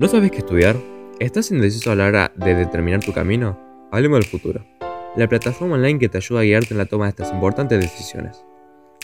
¿No 0.00 0.06
sabes 0.06 0.30
qué 0.30 0.38
estudiar? 0.38 0.76
¿Estás 1.18 1.50
indeciso 1.50 1.90
a 1.90 1.96
la 1.96 2.06
hora 2.06 2.32
de 2.36 2.54
determinar 2.54 3.02
tu 3.02 3.12
camino? 3.12 3.58
Hablemos 3.90 4.20
del 4.20 4.28
futuro. 4.28 4.64
La 5.16 5.28
plataforma 5.28 5.74
online 5.74 5.98
que 5.98 6.08
te 6.08 6.18
ayuda 6.18 6.38
a 6.38 6.44
guiarte 6.44 6.72
en 6.72 6.78
la 6.78 6.86
toma 6.86 7.06
de 7.06 7.10
estas 7.10 7.32
importantes 7.32 7.80
decisiones. 7.80 8.44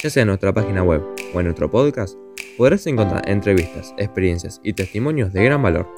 Ya 0.00 0.08
sea 0.08 0.22
en 0.22 0.28
nuestra 0.28 0.52
página 0.52 0.84
web 0.84 1.02
o 1.34 1.40
en 1.40 1.46
nuestro 1.46 1.68
podcast, 1.68 2.16
podrás 2.56 2.86
encontrar 2.86 3.28
entrevistas, 3.28 3.92
experiencias 3.98 4.60
y 4.62 4.74
testimonios 4.74 5.32
de 5.32 5.42
gran 5.42 5.60
valor. 5.64 5.92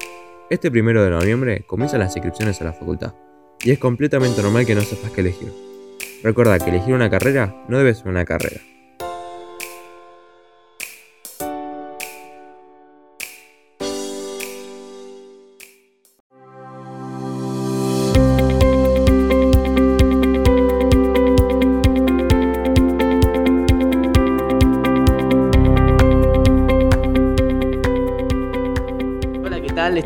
Este 0.49 0.71
primero 0.71 1.03
de 1.03 1.11
noviembre 1.11 1.63
comienzan 1.67 1.99
las 1.99 2.15
inscripciones 2.15 2.59
a 2.61 2.65
la 2.65 2.73
facultad, 2.73 3.13
y 3.63 3.69
es 3.69 3.77
completamente 3.77 4.41
normal 4.41 4.65
que 4.65 4.73
no 4.73 4.81
sepas 4.81 5.11
qué 5.11 5.21
elegir. 5.21 5.53
Recuerda 6.23 6.57
que 6.57 6.71
elegir 6.71 6.95
una 6.95 7.11
carrera 7.11 7.55
no 7.67 7.77
debe 7.77 7.93
ser 7.93 8.07
una 8.07 8.25
carrera. 8.25 8.61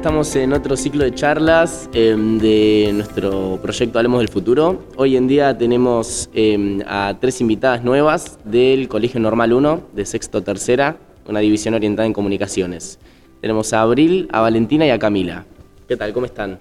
Estamos 0.02 0.36
en 0.36 0.52
otro 0.52 0.76
ciclo 0.76 1.04
de 1.04 1.14
charlas 1.14 1.88
em, 1.94 2.40
de 2.40 2.90
nuestro 2.92 3.60
proyecto 3.62 4.00
Hablemos 4.00 4.18
del 4.18 4.30
Futuro. 4.30 4.84
Hoy 4.96 5.16
en 5.16 5.28
día 5.28 5.56
tenemos 5.56 6.28
em, 6.34 6.82
a 6.88 7.16
tres 7.22 7.40
invitadas 7.40 7.84
nuevas 7.84 8.40
del 8.44 8.88
Colegio 8.88 9.20
Normal 9.20 9.54
1, 9.54 9.90
de 9.94 10.04
sexto 10.08 10.42
tercera, 10.42 10.98
una 11.28 11.40
división 11.40 11.76
orientada 11.76 12.08
en 12.08 12.14
comunicaciones. 12.14 12.98
Tenemos 13.42 13.74
a 13.74 13.82
Abril, 13.84 14.28
a 14.34 14.42
Valentina 14.42 14.88
y 14.88 14.90
a 14.90 14.98
Camila. 14.98 15.46
¿Qué 15.88 15.96
tal? 15.96 16.14
¿Cómo 16.14 16.26
están? 16.26 16.58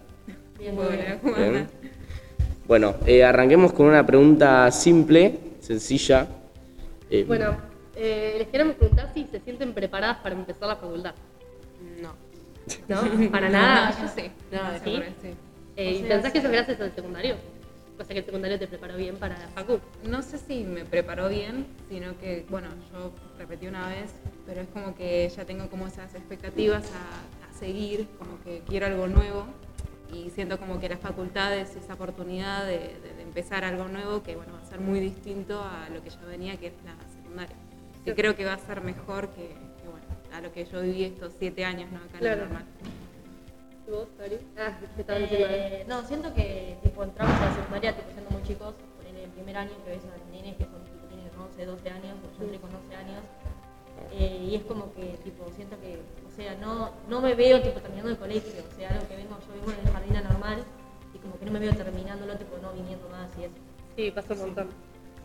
Bien. 0.58 0.76
Bueno, 2.68 2.96
eh, 3.06 3.24
arranquemos 3.24 3.72
con 3.72 3.86
una 3.86 4.04
pregunta 4.04 4.70
simple, 4.70 5.38
sencilla. 5.60 6.28
Eh, 7.08 7.24
Bueno, 7.26 7.56
eh, 7.96 8.34
les 8.36 8.48
queremos 8.48 8.76
preguntar 8.76 9.10
si 9.14 9.24
se 9.24 9.40
sienten 9.40 9.72
preparadas 9.72 10.18
para 10.18 10.34
empezar 10.34 10.68
la 10.68 10.76
facultad. 10.76 11.14
No. 12.88 13.02
¿No? 13.02 13.30
¿Para 13.30 13.48
nada? 13.48 13.90
yo 14.00 14.08
sí. 14.08 14.30
No, 14.52 14.72
de 14.72 14.78
¿Sí? 14.80 15.02
sí. 15.22 15.28
Eh, 15.76 15.90
¿Y 16.00 16.02
pensás 16.02 16.32
que 16.32 16.38
eso 16.38 16.48
es 16.48 16.52
gracias 16.52 16.80
al 16.80 16.94
secundario? 16.94 17.36
O 17.98 18.04
sea 18.04 18.14
que 18.14 18.20
el 18.20 18.24
secundario 18.24 18.58
te 18.58 18.66
preparó 18.66 18.96
bien 18.96 19.16
para 19.16 19.38
la 19.38 19.48
facu. 19.48 19.78
No 20.04 20.22
sé 20.22 20.38
si 20.38 20.64
me 20.64 20.84
preparó 20.84 21.28
bien, 21.28 21.66
sino 21.90 22.16
que, 22.18 22.46
bueno, 22.48 22.68
yo 22.92 23.12
repetí 23.38 23.66
una 23.66 23.88
vez, 23.88 24.10
pero 24.46 24.62
es 24.62 24.68
como 24.68 24.94
que 24.94 25.28
ya 25.28 25.44
tengo 25.44 25.68
como 25.68 25.86
esas 25.86 26.14
expectativas 26.14 26.84
a, 26.92 27.48
a 27.50 27.58
seguir, 27.58 28.08
como 28.18 28.40
que 28.42 28.62
quiero 28.66 28.86
algo 28.86 29.06
nuevo 29.06 29.44
y 30.12 30.30
siento 30.30 30.58
como 30.58 30.80
que 30.80 30.88
la 30.88 30.96
facultad 30.96 31.54
es 31.56 31.76
esa 31.76 31.94
oportunidad 31.94 32.64
de, 32.64 32.78
de- 32.78 33.14
de 33.16 33.22
empezar 33.22 33.64
algo 33.64 33.86
nuevo 33.88 34.22
que, 34.22 34.34
bueno, 34.34 34.54
va 34.54 34.60
a 34.60 34.70
ser 34.70 34.80
muy 34.80 34.98
distinto 34.98 35.62
a 35.62 35.88
lo 35.94 36.02
que 36.02 36.08
ya 36.10 36.20
venía, 36.26 36.56
que 36.56 36.68
es 36.68 36.72
la 36.84 36.94
secundaria. 37.14 37.54
Que 38.04 38.14
creo 38.14 38.34
que 38.34 38.46
va 38.46 38.54
a 38.54 38.58
ser 38.58 38.80
mejor 38.80 39.28
que, 39.28 39.50
a 40.32 40.40
lo 40.40 40.52
que 40.52 40.64
yo 40.64 40.80
viví 40.82 41.04
estos 41.04 41.32
siete 41.38 41.64
años, 41.64 41.90
¿no? 41.92 41.98
Acá 41.98 42.14
en 42.14 42.18
Claro. 42.20 42.36
la 42.36 42.44
normal. 42.44 42.64
¿Y 43.86 43.90
vos, 43.90 44.08
Ari? 44.22 44.38
Ah. 44.58 44.78
Eh, 45.08 45.84
no, 45.88 46.02
siento 46.04 46.32
que 46.34 46.76
tipo 46.82 47.02
entramos 47.02 47.34
a 47.40 47.46
la 47.46 47.54
secundaria 47.54 47.96
tipo 47.96 48.10
siendo 48.12 48.30
muy 48.30 48.42
chicos, 48.42 48.74
en 49.08 49.16
el 49.16 49.30
primer 49.30 49.56
año 49.56 49.72
que 49.84 49.90
ves 49.90 50.02
a 50.04 50.16
los 50.16 50.26
nenes 50.30 50.56
que 50.56 50.64
son 50.64 50.84
tipo, 50.84 51.06
tienen 51.08 51.28
11, 51.38 51.66
12 51.66 51.90
años, 51.90 52.16
o 52.22 52.38
yo 52.38 52.44
entré 52.44 52.60
con 52.60 52.70
11 52.74 52.94
años, 52.96 53.22
eh, 54.12 54.46
y 54.50 54.54
es 54.54 54.62
como 54.62 54.92
que 54.94 55.18
tipo 55.24 55.44
siento 55.56 55.78
que, 55.80 55.98
o 56.26 56.30
sea, 56.36 56.54
no, 56.56 56.90
no 57.08 57.20
me 57.20 57.34
veo 57.34 57.60
tipo 57.60 57.80
terminando 57.80 58.10
el 58.10 58.18
colegio, 58.18 58.62
o 58.70 58.76
sea, 58.76 58.90
algo 58.90 59.08
que 59.08 59.16
vengo, 59.16 59.36
yo 59.40 59.52
vengo 59.54 59.72
en 59.72 59.86
el 59.86 59.92
jardín 59.92 60.14
normal 60.22 60.64
y 61.14 61.18
como 61.18 61.38
que 61.38 61.44
no 61.46 61.52
me 61.52 61.58
veo 61.58 61.74
terminándolo, 61.74 62.36
tipo 62.36 62.56
no 62.62 62.72
viniendo 62.72 63.08
más 63.08 63.28
y 63.38 63.44
eso. 63.44 63.54
Sí, 63.96 64.10
pasa 64.12 64.34
un 64.34 64.40
montón. 64.40 64.68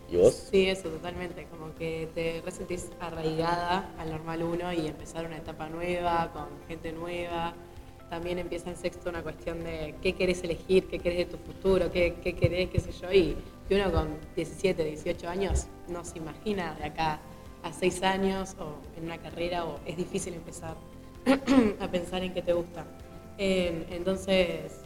¿Y 0.10 0.18
vos? 0.18 0.50
Sí, 0.52 0.68
eso 0.68 0.90
totalmente, 0.90 1.48
como 1.50 1.74
que 1.76 2.08
te 2.14 2.42
resentís 2.46 2.92
arraigada 3.00 3.92
al 3.98 4.12
normal 4.12 4.44
1 4.44 4.74
y 4.74 4.88
empezar 4.88 5.26
una 5.26 5.38
etapa 5.38 5.68
nueva, 5.68 6.32
con 6.32 6.48
gente 6.68 6.92
nueva. 6.92 7.54
También 8.10 8.38
empieza 8.38 8.70
en 8.70 8.78
sexto 8.78 9.10
una 9.10 9.24
cuestión 9.24 9.64
de 9.64 9.96
qué 10.02 10.14
querés 10.14 10.44
elegir, 10.44 10.88
qué 10.88 11.00
querés 11.00 11.18
de 11.18 11.26
tu 11.26 11.38
futuro, 11.38 11.92
qué, 11.92 12.16
qué 12.24 12.36
querés, 12.36 12.70
qué 12.70 12.80
sé 12.80 12.92
yo. 12.92 13.12
Y 13.12 13.36
que 13.68 13.76
uno 13.76 13.92
con 13.92 14.10
17, 14.36 14.84
18 14.84 15.28
años 15.28 15.66
no 15.88 16.06
se 16.06 16.20
imagina 16.20 16.76
de 16.76 16.86
acá 16.86 17.20
a 17.64 17.74
6 17.74 18.04
años 18.04 18.56
o 18.60 18.78
en 18.98 19.06
una 19.06 19.18
carrera 19.18 19.66
o 19.66 19.80
es 19.88 19.98
difícil 19.98 20.36
empezar 20.36 20.76
a 21.80 21.88
pensar 21.88 22.22
en 22.24 22.34
qué 22.34 22.44
te 22.44 22.54
gusta. 22.54 22.86
Eh, 23.40 23.88
entonces, 23.90 24.85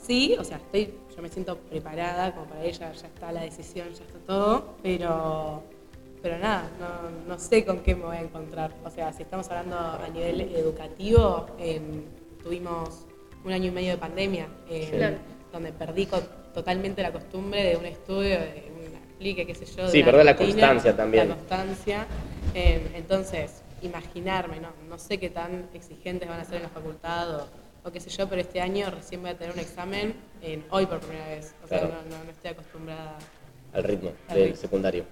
Sí, 0.00 0.36
o 0.38 0.44
sea, 0.44 0.56
estoy, 0.58 0.94
yo 1.14 1.22
me 1.22 1.28
siento 1.28 1.56
preparada, 1.58 2.32
como 2.34 2.46
para 2.46 2.64
ella 2.64 2.92
ya 2.92 3.06
está 3.06 3.32
la 3.32 3.42
decisión, 3.42 3.88
ya 3.88 4.04
está 4.04 4.18
todo, 4.26 4.76
pero, 4.82 5.62
pero 6.22 6.38
nada, 6.38 6.70
no, 6.80 7.28
no 7.34 7.38
sé 7.38 7.64
con 7.64 7.80
qué 7.80 7.94
me 7.94 8.04
voy 8.04 8.16
a 8.16 8.20
encontrar. 8.22 8.72
O 8.84 8.90
sea, 8.90 9.12
si 9.12 9.22
estamos 9.22 9.48
hablando 9.50 9.76
a 9.76 10.08
nivel 10.12 10.40
educativo, 10.40 11.46
eh, 11.58 11.80
tuvimos 12.42 13.04
un 13.44 13.52
año 13.52 13.66
y 13.66 13.70
medio 13.70 13.90
de 13.92 13.96
pandemia, 13.98 14.46
eh, 14.70 14.88
Claro. 14.90 15.16
donde 15.52 15.72
perdí 15.72 16.08
totalmente 16.54 17.02
la 17.02 17.12
costumbre 17.12 17.64
de 17.64 17.76
un 17.76 17.86
estudio, 17.86 18.38
de 18.38 18.70
un 18.74 18.96
aplique, 19.14 19.46
qué 19.46 19.54
sé 19.54 19.66
yo. 19.66 19.84
de 19.84 19.90
Sí, 19.90 20.02
perdés 20.02 20.24
la 20.24 20.36
constancia 20.36 20.96
también. 20.96 21.28
La 21.28 21.34
constancia. 21.34 22.06
Eh, 22.54 22.92
entonces, 22.94 23.62
imaginarme, 23.82 24.60
¿no? 24.60 24.68
no 24.88 24.98
sé 24.98 25.18
qué 25.18 25.30
tan 25.30 25.68
exigentes 25.74 26.28
van 26.28 26.40
a 26.40 26.44
ser 26.44 26.56
en 26.56 26.62
la 26.64 26.68
facultad 26.68 27.40
o, 27.40 27.46
o 27.88 27.92
qué 27.92 28.00
sé 28.00 28.10
yo, 28.10 28.28
pero 28.28 28.40
este 28.40 28.60
año 28.60 28.90
recién 28.90 29.20
voy 29.22 29.30
a 29.30 29.36
tener 29.36 29.52
un 29.54 29.60
examen 29.60 30.14
en, 30.42 30.64
hoy 30.70 30.86
por 30.86 31.00
primera 31.00 31.26
vez. 31.28 31.54
O 31.64 31.66
sea, 31.68 31.80
Claro. 31.80 31.94
no, 32.08 32.16
no, 32.18 32.24
no 32.24 32.30
estoy 32.30 32.50
acostumbrada. 32.50 33.18
al 33.72 33.84
ritmo 33.84 34.12
Al 34.28 34.34
del 34.36 34.44
ritmo. 34.46 34.60
secundario. 34.60 35.04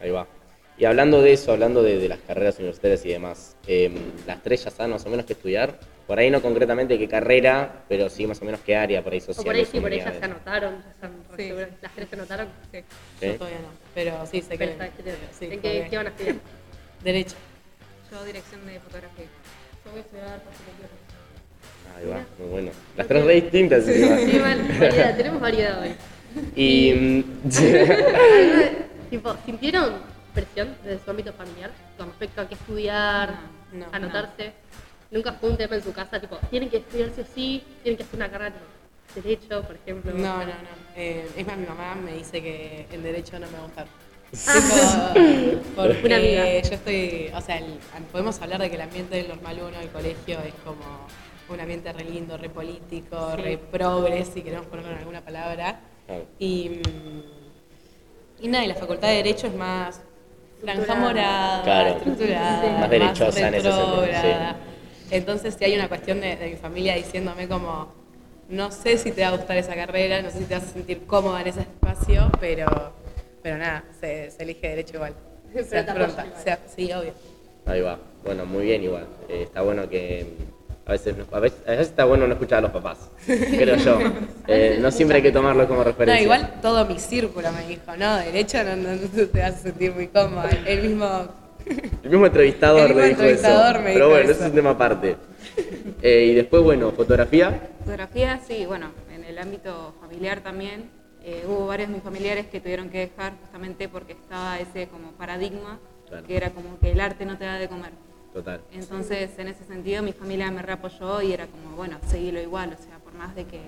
Ahí 0.00 0.10
va. 0.10 0.26
Y 0.78 0.84
hablando 0.86 1.20
de 1.22 1.32
eso, 1.34 1.52
hablando 1.52 1.82
de, 1.82 1.98
de 1.98 2.08
las 2.08 2.18
carreras 2.20 2.56
universitarias 2.58 3.04
y 3.04 3.08
demás, 3.10 3.56
em, 3.66 3.94
las 4.26 4.42
tres 4.42 4.64
ya 4.64 4.70
saben 4.70 4.92
más 4.92 5.04
o 5.06 5.10
menos 5.10 5.26
qué 5.26 5.34
estudiar. 5.34 5.78
Por 6.06 6.18
ahí 6.18 6.30
no 6.30 6.42
concretamente 6.42 6.98
qué 6.98 7.08
carrera, 7.08 7.84
pero 7.88 8.08
sí 8.10 8.26
más 8.26 8.40
o 8.42 8.44
menos 8.44 8.60
qué 8.60 8.74
área, 8.76 9.02
por 9.04 9.12
ahí 9.12 9.18
O 9.20 9.22
social. 9.22 9.44
por 9.44 9.54
ahí 9.54 9.64
sí, 9.64 9.80
por 9.80 9.92
ahí 9.92 9.98
ya 9.98 10.12
se 10.12 10.24
anotaron, 10.24 10.82
ya 10.82 10.90
están 10.90 11.12
Sí. 11.36 11.52
Las 11.80 11.92
tres 11.94 12.08
se 12.08 12.14
anotaron. 12.16 12.48
Sí. 12.72 12.78
Sí. 13.20 13.26
Yo 13.26 13.34
todavía 13.36 13.58
no, 13.60 13.68
pero 13.94 14.26
sí 14.26 14.42
sé 14.42 14.58
que. 14.58 14.66
Pero 14.68 14.90
sí, 15.38 15.44
¿En 15.46 15.60
qué, 15.60 15.86
qué 15.88 15.96
van 15.96 16.06
a 16.06 16.10
estudiar? 16.10 16.36
Derecho. 17.04 17.36
Yo 18.10 18.24
dirección 18.24 18.66
de 18.66 18.80
fotografía. 18.80 19.26
Yo 19.84 19.90
voy 19.90 20.00
a 20.00 20.02
estudiar 20.02 20.26
arquitectura. 20.26 20.88
Ahí 21.96 22.06
va, 22.08 22.24
muy 22.38 22.48
bueno. 22.50 22.70
Las 22.96 23.06
tres 23.08 23.24
re 23.24 23.34
distintas. 23.40 23.86
encima. 23.88 24.16
Sí, 24.18 24.38
bueno, 24.38 24.64
variedad, 24.80 25.16
tenemos 25.16 25.40
variedad 25.40 25.82
hoy. 25.82 25.94
Y. 26.56 26.92
mm, 26.94 27.24
¿Alguna- 27.58 28.70
tipo, 29.10 29.36
¿Sintieron 29.44 29.92
presión 30.34 30.74
desde 30.84 31.04
su 31.04 31.10
ámbito 31.10 31.32
familiar 31.34 31.70
con 31.98 32.08
respecto 32.08 32.40
a 32.40 32.48
qué 32.48 32.54
estudiar, 32.54 33.34
No, 33.72 33.86
no, 33.86 33.86
anotarse? 33.92 34.52
Nunca 35.10 35.34
fue 35.34 35.50
un 35.50 35.56
tema 35.58 35.76
en 35.76 35.82
su 35.82 35.92
casa, 35.92 36.18
tipo, 36.18 36.36
tienen 36.50 36.70
que 36.70 36.78
estudiar 36.78 37.10
sí 37.14 37.20
o 37.20 37.24
sí, 37.34 37.64
tienen 37.82 37.98
que 37.98 38.02
hacer 38.04 38.16
una 38.16 38.30
carrera 38.30 38.52
tipo, 38.52 39.20
derecho, 39.28 39.62
por 39.62 39.76
ejemplo. 39.76 40.12
No, 40.14 40.38
no, 40.38 40.44
no. 40.46 40.52
Eh, 40.96 41.26
es 41.36 41.46
más, 41.46 41.58
mi 41.58 41.66
mamá 41.66 41.94
me 41.96 42.14
dice 42.14 42.40
que 42.42 42.86
el 42.90 43.02
derecho 43.02 43.38
no 43.38 43.46
me 43.50 43.58
gusta. 43.62 43.84
Ah. 44.48 45.10
Tipo, 45.12 45.60
porque 45.76 46.00
Una 46.06 46.16
amiga. 46.16 46.44
yo 46.62 46.74
estoy, 46.74 47.30
o 47.34 47.40
sea, 47.42 47.58
el- 47.58 47.78
podemos 48.10 48.40
hablar 48.40 48.60
de 48.62 48.70
que 48.70 48.76
el 48.76 48.80
ambiente 48.82 49.16
del 49.16 49.28
normal 49.28 49.58
1 49.68 49.78
del 49.80 49.88
colegio 49.90 50.38
es 50.46 50.54
como 50.64 51.06
un 51.52 51.60
ambiente 51.60 51.92
re 51.92 52.04
lindo, 52.04 52.36
re 52.36 52.48
político, 52.48 53.32
Sí. 53.36 53.42
re 53.42 53.58
progres, 53.58 54.28
si 54.28 54.42
queremos 54.42 54.66
ponerlo 54.66 54.92
en 54.92 54.98
alguna 54.98 55.20
palabra. 55.24 55.80
Claro. 56.06 56.24
Y, 56.38 56.68
mm, 56.70 58.42
y 58.44 58.48
nada, 58.48 58.64
y 58.64 58.68
la 58.68 58.74
facultad 58.74 59.08
de 59.08 59.14
Derecho 59.16 59.46
es 59.46 59.54
más 59.54 60.00
franja 60.60 60.80
Estructurada. 60.82 61.00
morada, 61.08 61.62
Claro. 61.62 61.88
estructurada, 61.96 62.78
Más 62.80 62.90
derechosa 62.90 63.48
en 63.48 63.54
ese 63.54 63.62
sentido, 63.72 64.00
retrógrada. 64.06 64.56
Entonces, 65.10 65.54
si 65.58 65.64
hay 65.64 65.74
una 65.74 65.88
cuestión 65.88 66.20
de, 66.20 66.36
de 66.36 66.50
mi 66.50 66.56
familia 66.56 66.94
diciéndome 66.94 67.46
como, 67.48 67.92
no 68.48 68.70
sé 68.70 68.96
si 68.98 69.12
te 69.12 69.22
va 69.22 69.28
a 69.28 69.36
gustar 69.36 69.56
esa 69.58 69.74
carrera, 69.74 70.22
no 70.22 70.30
sé 70.30 70.38
si 70.38 70.44
te 70.44 70.54
vas 70.54 70.64
a 70.64 70.68
sentir 70.68 71.04
cómoda 71.06 71.40
en 71.42 71.48
ese 71.48 71.60
espacio, 71.60 72.30
pero, 72.40 72.66
pero 73.42 73.58
nada, 73.58 73.84
se, 74.00 74.30
se 74.30 74.42
elige 74.42 74.68
derecho 74.68 74.94
igual. 74.96 75.14
Se 75.68 75.78
afronta. 75.78 76.26
sí, 76.74 76.90
obvio. 76.92 77.12
Ahí 77.66 77.80
va. 77.82 77.98
Bueno, 78.24 78.46
muy 78.46 78.64
bien 78.64 78.82
igual. 78.82 79.06
Eh, 79.28 79.42
está 79.42 79.62
bueno 79.62 79.88
que 79.88 80.26
a 80.84 80.92
veces, 80.92 81.16
no- 81.16 81.24
a 81.36 81.40
veces, 81.40 81.58
a 81.66 81.70
veces 81.70 81.88
está 81.88 82.04
bueno 82.04 82.26
no 82.26 82.32
escuchar 82.32 82.58
a 82.58 82.62
los 82.62 82.70
papás, 82.72 83.08
creo 83.26 83.76
yo. 83.76 83.98
Eh, 84.48 84.78
no 84.80 84.90
siempre 84.90 85.18
hay 85.18 85.22
que 85.22 85.30
tomarlo 85.32 85.66
como 85.68 85.80
No, 85.80 85.84
referencia. 85.84 86.22
igual 86.22 86.54
todo 86.60 86.84
mi 86.86 86.98
círculo 86.98 87.52
me 87.52 87.66
dijo, 87.68 87.96
no, 87.96 88.16
derecho 88.16 88.58
no, 88.64 88.76
no, 88.76 88.90
no 88.94 89.26
te 89.28 89.40
vas 89.40 89.54
a 89.54 89.58
sentir 89.58 89.92
muy 89.94 90.08
cómoda. 90.08 90.50
El 90.66 90.82
mismo 90.88 91.28
El 92.02 92.10
mismo 92.10 92.26
entrevistador 92.26 92.80
El 92.80 92.86
mismo 92.88 93.00
le 93.02 93.08
dijo 93.10 93.20
entrevistador 93.20 93.76
eso. 93.76 93.84
me 93.84 93.92
Pero 93.92 94.06
dijo 94.06 94.08
bueno, 94.08 94.22
eso. 94.24 94.32
ese 94.32 94.40
es 94.42 94.48
un 94.50 94.54
tema 94.56 94.70
aparte. 94.70 95.16
Eh, 96.02 96.24
y 96.30 96.34
después, 96.34 96.62
bueno, 96.62 96.90
fotografía. 96.90 97.60
Fotografía, 97.80 98.40
sí, 98.46 98.66
bueno, 98.66 98.90
en 99.14 99.22
el 99.24 99.38
ámbito 99.38 99.94
familiar 100.00 100.40
también. 100.40 100.90
eh, 101.24 101.44
hubo 101.46 101.68
varios 101.68 101.88
de 101.88 101.94
mis 101.94 102.02
familiares 102.02 102.46
que 102.46 102.58
tuvieron 102.60 102.88
que 102.90 102.98
dejar 102.98 103.34
justamente 103.42 103.88
porque 103.88 104.14
estaba 104.14 104.58
ese 104.58 104.88
como 104.88 105.12
paradigma 105.12 105.78
Claro. 106.08 106.26
que 106.26 106.36
era 106.36 106.50
como 106.50 106.78
que 106.80 106.90
el 106.90 107.00
arte 107.00 107.24
no 107.24 107.38
te 107.38 107.44
da 107.44 107.58
de 107.58 107.68
comer. 107.68 107.92
Total. 108.32 108.60
Entonces, 108.72 109.38
en 109.38 109.48
ese 109.48 109.64
sentido, 109.64 110.02
mi 110.02 110.12
familia 110.12 110.50
me 110.50 110.62
reapoyó 110.62 111.20
y 111.20 111.32
era 111.32 111.46
como, 111.46 111.76
bueno, 111.76 111.98
seguirlo 112.06 112.40
igual, 112.40 112.74
o 112.78 112.82
sea, 112.82 112.98
por 112.98 113.12
más 113.14 113.34
de 113.34 113.44
que 113.44 113.60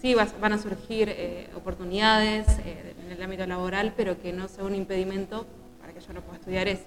sí 0.00 0.14
vas- 0.14 0.38
van 0.40 0.52
a 0.52 0.58
surgir 0.58 1.08
eh, 1.08 1.48
oportunidades 1.56 2.46
eh, 2.64 2.94
en 3.04 3.10
el 3.12 3.22
ámbito 3.22 3.44
laboral, 3.46 3.92
pero 3.96 4.20
que 4.20 4.32
no 4.32 4.46
sea 4.48 4.64
un 4.64 4.74
impedimento 4.76 5.44
para 5.80 5.92
que 5.92 6.00
yo 6.00 6.12
no 6.12 6.20
pueda 6.20 6.38
estudiar 6.38 6.68
eso. 6.68 6.84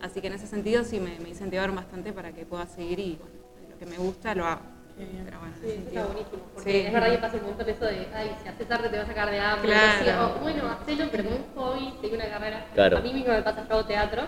Así 0.00 0.20
que 0.20 0.26
en 0.26 0.34
ese 0.34 0.46
sentido 0.46 0.84
sí 0.84 1.00
me, 1.00 1.18
me 1.20 1.30
incentivaron 1.30 1.74
bastante 1.74 2.12
para 2.12 2.32
que 2.32 2.44
pueda 2.44 2.66
seguir 2.66 2.98
y 3.00 3.16
bueno, 3.18 3.70
lo 3.70 3.78
que 3.78 3.86
me 3.86 3.96
gusta 3.96 4.34
lo 4.34 4.44
hago. 4.44 4.60
Pero 4.96 5.38
bueno, 5.40 5.54
en 5.56 5.62
Sí, 5.62 5.70
eso 5.70 5.88
está 5.88 6.04
buenísimo. 6.06 6.42
Porque 6.54 6.70
Sí. 6.70 6.76
es 6.86 6.92
verdad 6.92 7.10
que 7.10 7.18
pasa 7.18 7.36
un 7.38 7.42
montón 7.44 7.68
eso 7.70 7.84
de, 7.86 8.06
ay, 8.14 8.36
si 8.42 8.48
haces 8.48 8.70
arte 8.70 8.88
te 8.90 8.96
vas 8.98 9.06
a 9.06 9.08
sacar 9.08 9.30
de 9.30 9.40
hambre. 9.40 9.70
Claro. 9.72 10.00
así, 10.22 10.38
o, 10.38 10.40
bueno, 10.42 10.68
hacelo, 10.70 11.04
pero 11.10 11.24
como 11.24 11.36
un 11.36 11.44
hobby, 11.56 11.94
seguir 12.00 12.14
una 12.16 12.28
carrera. 12.28 12.66
Claro. 12.74 12.98
A 12.98 13.00
mí 13.00 13.12
mismo 13.14 13.32
me 13.32 13.42
pasa, 13.42 13.66
yo 13.66 13.74
hago 13.74 13.86
teatro. 13.86 14.22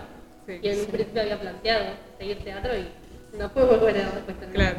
Sí. 0.47 0.59
Y 0.63 0.67
en 0.69 0.79
un 0.79 0.85
principio 0.87 1.21
había 1.21 1.39
planteado 1.39 1.93
seguir 2.17 2.43
teatro 2.43 2.71
y 2.75 3.37
no 3.37 3.49
fue 3.49 3.65
muy 3.65 3.75
buena 3.75 3.99
la 3.99 4.11
respuesta. 4.11 4.45
¿no? 4.47 4.53
Claro. 4.53 4.77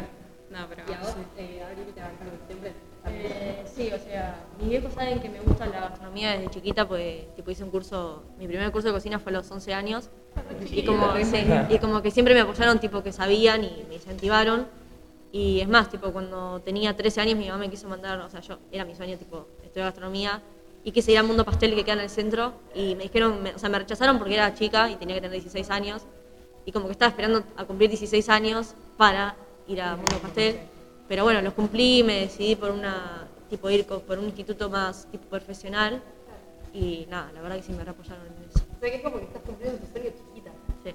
No, 0.50 0.58
pero 0.68 0.82
Y 0.88 0.92
a 0.94 0.98
vos, 1.00 1.10
sí. 1.10 1.20
eh, 1.36 1.62
Abril, 1.62 1.94
te 1.94 2.00
bancaron 2.00 2.32
siempre. 2.46 2.72
Eh, 3.10 3.64
sí, 3.66 3.90
o 3.94 3.98
sea, 3.98 4.36
mis 4.58 4.68
viejos 4.70 4.92
saben 4.94 5.20
que 5.20 5.28
me 5.28 5.40
gusta 5.40 5.66
la 5.66 5.80
gastronomía 5.80 6.32
desde 6.32 6.48
chiquita, 6.50 6.88
pues 6.88 7.34
tipo 7.36 7.50
hice 7.50 7.64
un 7.64 7.70
curso, 7.70 8.24
mi 8.38 8.46
primer 8.48 8.72
curso 8.72 8.88
de 8.88 8.94
cocina 8.94 9.18
fue 9.18 9.30
a 9.30 9.36
los 9.36 9.50
11 9.50 9.74
años. 9.74 10.08
Y 10.70 10.84
como, 10.84 11.12
y 11.68 11.78
como 11.78 12.00
que 12.02 12.10
siempre 12.10 12.32
me 12.34 12.40
apoyaron, 12.40 12.78
tipo 12.80 13.02
que 13.02 13.12
sabían 13.12 13.64
y 13.64 13.84
me 13.88 13.96
incentivaron. 13.96 14.66
Y 15.32 15.60
es 15.60 15.68
más, 15.68 15.90
tipo 15.90 16.10
cuando 16.12 16.60
tenía 16.60 16.96
13 16.96 17.20
años 17.20 17.38
mi 17.38 17.46
mamá 17.46 17.58
me 17.58 17.68
quiso 17.70 17.86
mandar, 17.88 18.18
o 18.20 18.30
sea, 18.30 18.40
yo 18.40 18.58
era 18.72 18.84
mi 18.86 18.94
sueño, 18.94 19.18
tipo, 19.18 19.46
estudiar 19.62 19.88
gastronomía 19.88 20.40
y 20.88 20.92
quise 20.92 21.12
ir 21.12 21.18
al 21.18 21.26
Mundo 21.26 21.44
Pastel 21.44 21.74
que 21.74 21.84
queda 21.84 21.96
en 21.96 22.00
el 22.00 22.08
centro 22.08 22.54
y 22.74 22.94
me 22.94 23.02
dijeron, 23.02 23.42
me- 23.42 23.54
o 23.54 23.58
sea, 23.58 23.68
me 23.68 23.78
rechazaron 23.78 24.16
porque 24.18 24.32
era 24.34 24.54
chica 24.54 24.90
y 24.90 24.96
tenía 24.96 25.16
que 25.16 25.20
tener 25.20 25.32
16 25.34 25.68
años 25.68 26.02
y 26.64 26.72
como 26.72 26.86
que 26.86 26.92
estaba 26.92 27.10
esperando 27.10 27.44
a 27.58 27.64
cumplir 27.66 27.90
16 27.90 28.26
años 28.30 28.74
para 28.96 29.36
ir 29.66 29.82
a 29.82 29.96
Mundo 29.96 30.16
Pastel. 30.22 30.58
Pero 31.06 31.24
bueno, 31.24 31.42
los 31.42 31.52
cumplí, 31.52 32.02
me 32.02 32.20
decidí 32.20 32.56
por 32.56 32.70
una 32.70 33.28
tipo 33.50 33.68
ir 33.68 33.84
por 33.84 34.18
un 34.18 34.24
instituto 34.26 34.70
más 34.70 35.06
tipo 35.10 35.24
profesional 35.26 36.02
y 36.72 37.06
nada, 37.10 37.32
la 37.34 37.42
verdad 37.42 37.56
que 37.56 37.62
sí 37.64 37.72
me 37.72 37.82
apoyaron 37.82 38.24
en 38.26 38.48
eso. 38.48 38.60
O 38.74 38.80
sea 38.80 38.90
que 38.90 38.96
es 38.96 39.02
como 39.02 39.18
que 39.18 39.24
estás 39.24 39.42
cumpliendo 39.42 39.78
tu 39.78 39.86
sueño 39.92 40.10
chiquita. 40.16 40.50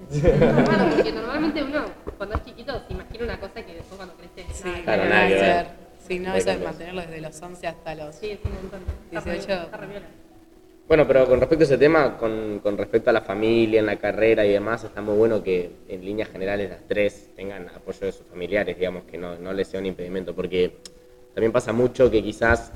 Sí. 0.09 0.21
Es 0.27 0.39
raro, 0.67 0.89
porque 0.95 1.11
normalmente 1.11 1.61
uno, 1.63 1.81
cuando 2.17 2.35
es 2.37 2.45
chiquito, 2.45 2.73
se 2.87 2.93
imagina 2.93 3.25
una 3.25 3.39
cosa 3.39 3.53
que 3.63 3.73
después 3.75 3.95
cuando 3.97 4.15
crece, 4.15 4.51
Sí, 4.53 4.63
nada 4.65 4.77
que 4.77 4.83
Claro, 4.85 5.01
ver. 5.03 5.09
nada 5.11 5.27
que 5.27 5.33
ver. 5.35 5.82
Sí, 6.07 6.19
no, 6.19 6.35
eso 6.35 6.51
es 6.51 6.59
mantenerlo 6.61 7.01
desde 7.01 7.21
los 7.21 7.41
11 7.41 7.67
hasta 7.67 7.95
los... 7.95 8.15
Sí, 8.15 8.31
es 8.31 8.39
un 8.45 8.51
montón. 8.53 8.81
Está 9.11 9.21
re- 9.21 9.31
18. 9.37 9.53
está 9.63 9.77
re 9.77 9.87
viola. 9.87 10.05
Bueno, 10.85 11.07
pero 11.07 11.25
con 11.27 11.39
respecto 11.39 11.63
a 11.63 11.65
ese 11.67 11.77
tema, 11.77 12.17
con, 12.17 12.59
con 12.61 12.77
respecto 12.77 13.09
a 13.09 13.13
la 13.13 13.21
familia, 13.21 13.79
en 13.79 13.85
la 13.85 13.95
carrera 13.95 14.45
y 14.45 14.49
demás, 14.51 14.83
está 14.83 15.01
muy 15.01 15.15
bueno 15.15 15.41
que 15.41 15.71
en 15.87 16.03
líneas 16.03 16.27
generales 16.29 16.69
las 16.69 16.79
tres 16.87 17.29
tengan 17.37 17.69
apoyo 17.69 17.99
de 18.01 18.11
sus 18.11 18.27
familiares, 18.27 18.77
digamos, 18.77 19.03
que 19.05 19.17
no, 19.17 19.37
no 19.37 19.53
les 19.53 19.69
sea 19.69 19.79
un 19.79 19.85
impedimento, 19.85 20.35
porque 20.35 20.75
también 21.33 21.53
pasa 21.53 21.71
mucho 21.71 22.11
que 22.11 22.21
quizás, 22.21 22.73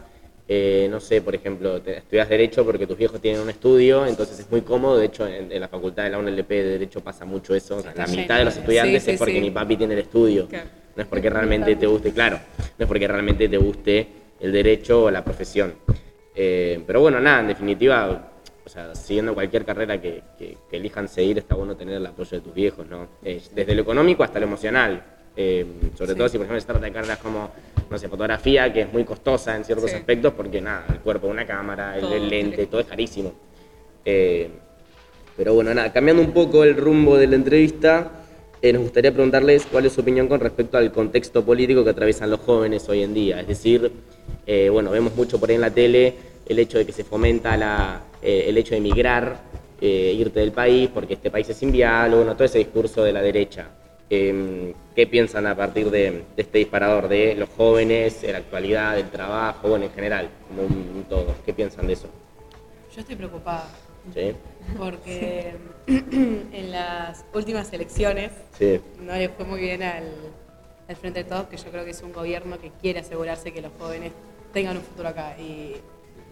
eh, 0.48 0.88
no 0.90 1.02
sé, 1.02 1.22
por 1.22 1.36
ejemplo, 1.36 1.82
te- 1.82 1.98
estudias 1.98 2.30
Derecho 2.30 2.64
porque 2.64 2.88
tus 2.88 2.98
viejos 2.98 3.20
tienen 3.20 3.42
un 3.42 3.50
estudio, 3.50 4.06
entonces 4.06 4.40
es 4.40 4.50
muy 4.50 4.62
cómodo, 4.62 4.98
de 4.98 5.08
hecho 5.08 5.28
en, 5.28 5.52
en 5.52 5.60
la 5.60 5.68
facultad 5.68 6.04
de 6.06 6.12
la 6.12 6.18
UNLP 6.20 6.50
de 6.50 6.64
Derecho 6.64 7.02
pasa 7.02 7.26
mucho 7.26 7.54
eso, 7.54 7.76
o 7.76 7.82
sea, 7.82 7.94
la 7.94 8.08
mitad 8.08 8.38
de 8.40 8.46
los 8.46 8.56
estudiantes 8.56 9.04
sí, 9.04 9.12
es 9.12 9.18
porque 9.20 9.34
sí. 9.34 9.42
mi 9.42 9.52
papi 9.52 9.76
tiene 9.76 9.96
el 9.96 10.00
estudio, 10.00 10.48
Claro. 10.48 10.70
No 10.98 11.04
es 11.04 11.08
porque 11.08 11.30
realmente 11.30 11.76
te 11.76 11.86
guste, 11.86 12.12
claro, 12.12 12.40
no 12.58 12.84
es 12.84 12.88
porque 12.88 13.08
realmente 13.08 13.48
te 13.48 13.58
guste 13.58 14.08
el 14.40 14.52
derecho 14.52 15.04
o 15.04 15.12
la 15.12 15.24
profesión. 15.24 15.76
Eh, 16.36 16.82
pero 16.88 17.02
bueno, 17.02 17.20
nada, 17.20 17.40
en 17.42 17.48
definitiva, 17.48 18.32
o 18.66 18.70
sea, 18.70 18.96
siguiendo 18.96 19.34
cualquier 19.36 19.64
carrera 19.64 20.02
que, 20.02 20.24
que- 20.40 20.58
que 20.70 20.78
elijan 20.78 21.08
seguir, 21.08 21.38
está 21.38 21.54
bueno 21.56 21.76
tener 21.76 21.96
el 21.98 22.06
apoyo 22.06 22.32
de 22.32 22.42
tus 22.42 22.54
viejos, 22.54 22.88
¿no? 22.88 23.08
Eh, 23.24 23.40
desde 23.54 23.76
lo 23.76 23.84
económico 23.84 24.24
hasta 24.24 24.40
lo 24.40 24.46
emocional. 24.48 25.04
Eh, 25.36 25.66
sobre 25.96 26.14
Sí. 26.14 26.18
todo 26.18 26.30
si, 26.30 26.38
por 26.38 26.46
ejemplo, 26.46 26.60
se 26.62 26.66
trata 26.68 26.86
de 26.86 26.92
carreras 26.92 27.20
como, 27.20 27.52
no 27.92 27.98
sé, 28.00 28.10
fotografía, 28.10 28.74
que 28.74 28.82
es 28.82 28.92
muy 28.92 29.04
costosa 29.04 29.56
en 29.56 29.64
ciertos 29.66 29.92
Sí. 29.92 29.98
aspectos, 29.98 30.34
porque 30.34 30.60
nada, 30.62 30.84
el 30.92 31.00
cuerpo 31.00 31.28
de 31.28 31.34
una 31.34 31.46
cámara, 31.46 31.94
el, 31.96 32.02
Todo, 32.02 32.16
el 32.16 32.28
lente, 32.28 32.64
sí. 32.64 32.68
todo 32.68 32.82
es 32.82 32.88
carísimo. 32.88 33.34
Pero 34.04 35.54
bueno, 35.54 35.72
nada, 35.76 35.94
cambiando 35.94 36.24
un 36.24 36.32
poco 36.32 36.64
el 36.64 36.76
rumbo 36.76 37.18
de 37.18 37.28
la 37.28 37.36
entrevista, 37.36 38.10
eh, 38.62 38.74
nos 38.74 38.84
gustaría 38.84 39.12
preguntarles 39.12 39.66
cuál 39.72 39.86
es 39.86 39.94
su 39.94 40.02
opinión 40.02 40.28
con 40.28 40.40
respecto 40.40 40.78
al 40.78 40.92
contexto 40.92 41.44
político 41.44 41.84
que 41.84 41.92
atraviesan 41.92 42.30
los 42.30 42.40
jóvenes 42.40 42.88
hoy 42.90 43.04
en 43.04 43.14
día. 43.14 43.42
Es 43.42 43.48
decir, 43.48 43.92
eh, 44.46 44.70
bueno, 44.70 44.92
vemos 44.92 45.16
mucho 45.16 45.40
por 45.40 45.50
ahí 45.50 45.56
en 45.56 45.62
la 45.62 45.72
tele 45.72 46.16
el 46.48 46.60
hecho 46.60 46.78
de 46.78 46.86
que 46.86 46.92
se 46.92 47.04
fomenta 47.04 47.58
la, 47.58 48.02
eh, 48.22 48.46
el 48.48 48.58
hecho 48.58 48.72
de 48.72 48.78
emigrar, 48.78 49.40
eh, 49.80 50.16
irte 50.18 50.40
del 50.40 50.52
país 50.52 50.90
porque 50.94 51.14
este 51.16 51.30
país 51.30 51.48
es 51.50 51.62
inviable, 51.62 52.16
bueno, 52.16 52.34
todo 52.34 52.46
ese 52.46 52.58
discurso 52.60 53.04
de 53.04 53.14
la 53.14 53.22
derecha. 53.22 53.68
Eh, 54.10 54.74
¿Qué 54.96 55.06
piensan 55.06 55.46
a 55.48 55.56
partir 55.56 55.92
de, 55.92 56.24
de 56.36 56.42
este 56.42 56.60
disparador 56.60 57.10
de 57.10 57.36
los 57.36 57.50
jóvenes, 57.50 58.22
de 58.22 58.32
la 58.32 58.38
actualidad, 58.38 58.96
del 58.96 59.10
trabajo, 59.10 59.68
bueno, 59.68 59.86
en 59.86 59.92
general, 59.92 60.30
como 60.48 60.64
un, 60.64 60.94
un 60.96 61.04
todo? 61.04 61.36
¿Qué 61.46 61.54
piensan 61.54 61.88
de 61.88 61.94
eso? 61.94 62.08
Yo 62.96 63.02
estoy 63.02 63.16
preocupada 63.16 63.68
¿Sí? 64.14 64.32
Porque 64.78 65.54
en 65.88 66.72
las 66.72 67.24
últimas 67.34 67.72
elecciones 67.74 68.32
Sí. 68.58 68.82
no 69.02 69.14
le 69.16 69.30
fue 69.30 69.46
muy 69.46 69.60
bien 69.60 69.84
al, 69.84 70.04
al 70.90 70.96
Frente 70.96 71.24
de 71.24 71.30
Todos, 71.30 71.48
que 71.48 71.58
yo 71.58 71.70
creo 71.72 71.86
que 71.86 71.92
es 71.92 72.02
un 72.02 72.12
gobierno 72.14 72.60
que 72.60 72.72
quiere 72.82 73.00
asegurarse 73.00 73.54
que 73.54 73.62
los 73.62 73.72
jóvenes 73.80 74.12
tengan 74.54 74.78
un 74.78 74.84
futuro 74.84 75.10
acá 75.10 75.36
y 75.40 75.76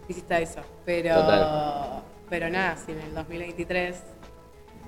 hiciste 0.08 0.42
eso. 0.42 0.60
Pero, 0.84 1.14
Total. 1.14 2.02
pero 2.28 2.50
nada, 2.50 2.76
si 2.76 2.92
en 2.92 3.00
el 3.00 3.14
2023 3.14 3.96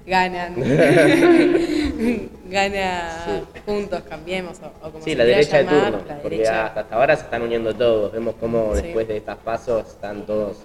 ganan, 0.07 0.55
gana 2.51 3.45
juntos, 3.67 4.03
cambiemos 4.09 4.59
o, 4.61 4.87
o 4.87 4.91
como 4.93 5.05
Sí, 5.05 5.11
se 5.11 5.17
la 5.17 5.25
derecha 5.25 5.59
de 5.59 5.65
llamar, 5.65 5.93
turno, 5.93 6.07
la 6.09 6.15
porque 6.23 6.37
derecha. 6.37 6.67
hasta, 6.67 6.81
hasta 6.81 6.95
ahora 6.95 7.17
se 7.17 7.23
están 7.25 7.43
uniendo 7.43 7.75
todos. 7.75 8.13
Vemos 8.13 8.35
cómo 8.41 8.75
Sí. 8.77 8.83
después 8.83 9.09
de 9.09 9.17
estas 9.19 9.37
pasos 9.39 9.87
están 9.89 10.25
todos 10.27 10.57
Sí. 10.57 10.65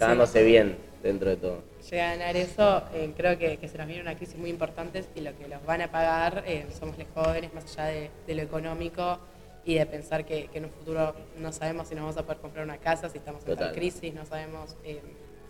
llevándose 0.00 0.42
bien 0.42 0.76
dentro 1.02 1.30
de 1.30 1.36
todo. 1.36 1.62
llega 1.90 2.10
a 2.10 2.16
ganar 2.16 2.36
eso, 2.36 2.82
eh, 2.94 3.12
creo 3.16 3.36
que, 3.38 3.56
que 3.58 3.68
se 3.68 3.76
nos 3.76 3.86
viene 3.86 4.02
una 4.02 4.14
crisis 4.16 4.36
muy 4.36 4.50
importante 4.50 5.04
y 5.14 5.20
lo 5.20 5.36
que 5.36 5.48
los 5.48 5.64
van 5.66 5.82
a 5.82 5.90
pagar 5.90 6.44
eh, 6.46 6.66
somos 6.78 6.96
los 6.96 7.08
jóvenes, 7.14 7.52
más 7.52 7.64
allá 7.64 7.86
de, 7.86 8.10
de 8.26 8.34
lo 8.34 8.42
económico 8.42 9.18
y 9.64 9.74
de 9.74 9.86
pensar 9.86 10.24
que, 10.24 10.46
que 10.46 10.58
en 10.58 10.64
un 10.64 10.70
futuro 10.70 11.14
no 11.38 11.52
sabemos 11.52 11.88
si 11.88 11.94
nos 11.94 12.02
vamos 12.02 12.16
a 12.16 12.22
poder 12.22 12.38
comprar 12.38 12.64
una 12.64 12.78
casa, 12.78 13.08
si 13.08 13.18
estamos 13.18 13.46
en 13.46 13.56
tal 13.56 13.72
crisis, 13.72 14.14
no 14.14 14.24
sabemos 14.24 14.76
eh, 14.84 15.00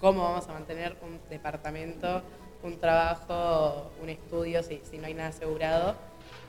cómo 0.01 0.23
vamos 0.23 0.49
a 0.49 0.53
mantener 0.53 0.97
un 1.03 1.21
departamento, 1.31 2.23
un 2.63 2.79
trabajo, 2.79 3.91
un 4.03 4.09
estudio, 4.09 4.63
si, 4.63 4.81
si 4.91 4.99
no 4.99 5.07
hay 5.07 5.15
nada 5.15 5.31
asegurado. 5.31 5.97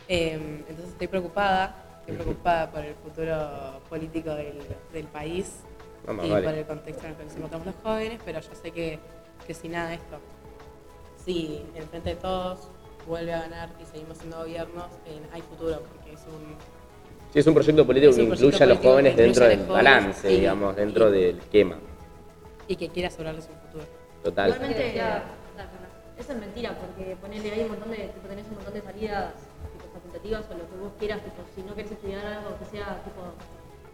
Entonces 0.08 0.90
estoy 0.90 1.08
preocupada, 1.08 2.02
estoy 2.02 2.18
preocupada 2.18 2.70
por 2.70 2.84
el 2.84 2.94
futuro 2.96 3.82
político 3.90 4.36
del, 4.36 4.60
del 4.92 5.06
país 5.06 5.64
Más 6.08 6.26
y 6.26 6.30
vale. 6.30 6.44
por 6.48 6.54
el 6.54 6.66
contexto 6.66 7.06
en 7.06 7.12
el 7.12 7.18
que 7.18 7.24
nos 7.26 7.36
encontramos 7.36 7.66
los 7.68 7.76
jóvenes, 7.84 8.20
pero 8.26 8.40
yo 8.42 8.50
sé 8.62 8.72
que, 8.72 9.00
que 9.48 9.54
si 9.54 9.70
nada 9.70 9.90
de 9.90 9.96
esto, 9.96 10.18
si 11.24 11.66
el 11.76 11.84
Frente 11.86 12.10
de 12.10 12.16
Todos 12.18 12.60
vuelve 13.08 13.34
a 13.34 13.42
ganar 13.42 13.70
y 13.82 13.86
seguimos 13.86 14.18
siendo 14.18 14.38
gobiernos, 14.40 14.88
eh, 15.06 15.22
hay 15.32 15.42
futuro, 15.42 15.82
porque 15.82 16.14
es 16.14 16.22
un... 16.28 16.56
Sí, 17.32 17.40
es 17.40 17.48
un 17.48 17.54
proyecto 17.54 17.86
político 17.88 18.14
que 18.16 18.24
incluye 18.24 18.64
a 18.64 18.68
los 18.68 18.78
jóvenes 18.80 19.16
dentro 19.16 19.46
del 19.46 19.60
jóvenes 19.66 19.68
balance, 19.84 20.32
y- 20.32 20.36
digamos, 20.42 20.76
dentro 20.76 21.10
y- 21.10 21.12
del 21.20 21.40
esquema. 21.40 21.78
y 22.68 22.76
que 22.76 22.90
quiere 22.90 23.08
asegurarles 23.08 23.48
un 23.50 23.56
futuro. 23.68 23.86
Total. 24.24 24.50
Igualmente, 24.52 24.94
Ya. 24.96 25.24
eso 26.18 26.32
es 26.34 26.40
mentira, 26.40 26.78
porque 26.80 27.16
ponele 27.22 27.52
ahí 27.52 27.62
un 27.64 27.70
montón 27.70 27.92
de, 27.92 27.98
tipo, 27.98 28.28
tenés 28.28 28.46
un 28.48 28.56
montón 28.56 28.74
de 28.74 28.82
salidas 28.82 29.34
tipo, 29.72 29.94
facultativas 29.94 30.46
o 30.50 30.54
lo 30.54 30.70
que 30.70 30.76
vos 30.78 30.92
quieras, 31.00 31.22
tipo, 31.24 31.42
si 31.56 31.64
no 31.64 31.74
querés 31.76 31.92
estudiar 31.92 32.26
algo 32.26 32.58
que 32.60 32.66
sea 32.66 33.02
tipo 33.04 33.22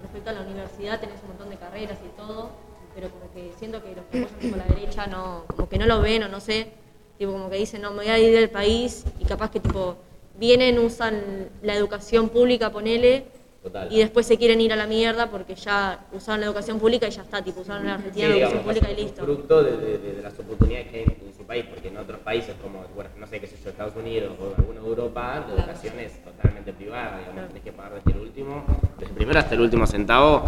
respecto 0.02 0.30
a 0.30 0.34
la 0.34 0.42
universidad, 0.42 1.00
tenés 1.00 1.22
un 1.24 1.30
montón 1.30 1.50
de 1.50 1.56
carreras 1.58 1.98
y 2.06 2.18
todo, 2.18 2.50
pero 2.96 3.10
como 3.10 3.32
que 3.34 3.52
siento 3.58 3.82
que 3.84 3.96
los 3.96 4.06
que 4.06 4.20
apoyan 4.24 4.40
tipo, 4.40 4.56
la 4.58 4.66
derecha 4.66 5.08
no, 5.08 5.44
como 5.48 5.70
que 5.70 5.78
no 5.78 5.86
lo 5.86 6.02
ven 6.02 6.24
o 6.24 6.28
no 6.28 6.40
sé, 6.40 6.72
tipo 7.18 7.32
como 7.32 7.50
que 7.50 7.58
dicen, 7.58 7.82
no, 7.82 7.92
me 7.92 7.98
voy 7.98 8.08
a 8.08 8.18
ir 8.20 8.34
del 8.36 8.50
país 8.50 9.06
y 9.20 9.26
capaz 9.26 9.52
que 9.52 9.60
tipo 9.60 9.98
vienen, 10.38 10.80
usan 10.80 11.50
la 11.62 11.76
educación 11.76 12.30
pública, 12.30 12.72
ponele, 12.72 13.26
Total. 13.62 13.92
y 13.92 14.00
después 14.00 14.26
se 14.26 14.38
quieren 14.38 14.62
ir 14.62 14.72
a 14.72 14.78
la 14.78 14.88
mierda 14.88 15.30
porque 15.30 15.54
ya 15.56 16.06
usaron 16.14 16.40
la 16.40 16.46
educación 16.48 16.80
pública 16.80 17.08
y 17.08 17.12
ya 17.12 17.24
está, 17.24 17.44
tipo 17.44 17.60
usaron 17.62 17.86
la 17.86 17.96
Argentina 17.96 18.26
Sí, 18.28 18.32
la 18.32 18.38
educación 18.38 18.64
digamos, 18.64 18.80
pública 18.80 18.92
y 19.00 19.04
listo. 19.04 19.24
fruto 19.24 19.64
de, 19.64 19.98
de- 19.98 20.22
las 20.22 20.40
oportunidades 20.40 20.88
que 20.88 20.98
hay 21.00 21.06
país, 21.50 21.66
porque 21.68 21.88
en 21.88 21.98
otros 21.98 22.20
países 22.20 22.56
como, 22.62 22.86
bueno, 22.96 23.10
no 23.18 23.26
sé 23.26 23.40
qué 23.42 23.48
sé 23.48 23.58
yo, 23.64 23.72
Estados 23.72 23.96
Unidos 23.96 24.36
o 24.40 24.54
alguna 24.56 24.80
Europa, 24.82 25.44
la 25.48 25.56
educación 25.56 26.00
es 26.00 26.24
totalmente 26.24 26.72
privada, 26.74 27.18
digamos, 27.18 27.48
tenés 27.48 27.64
que 27.64 27.72
pagar 27.72 27.96
desde 27.96 28.12
el 28.12 28.20
último, 28.20 28.64
desde 29.00 29.10
el 29.10 29.18
primero 29.18 29.40
hasta 29.40 29.56
el 29.56 29.62
último 29.62 29.88
centavo 29.88 30.44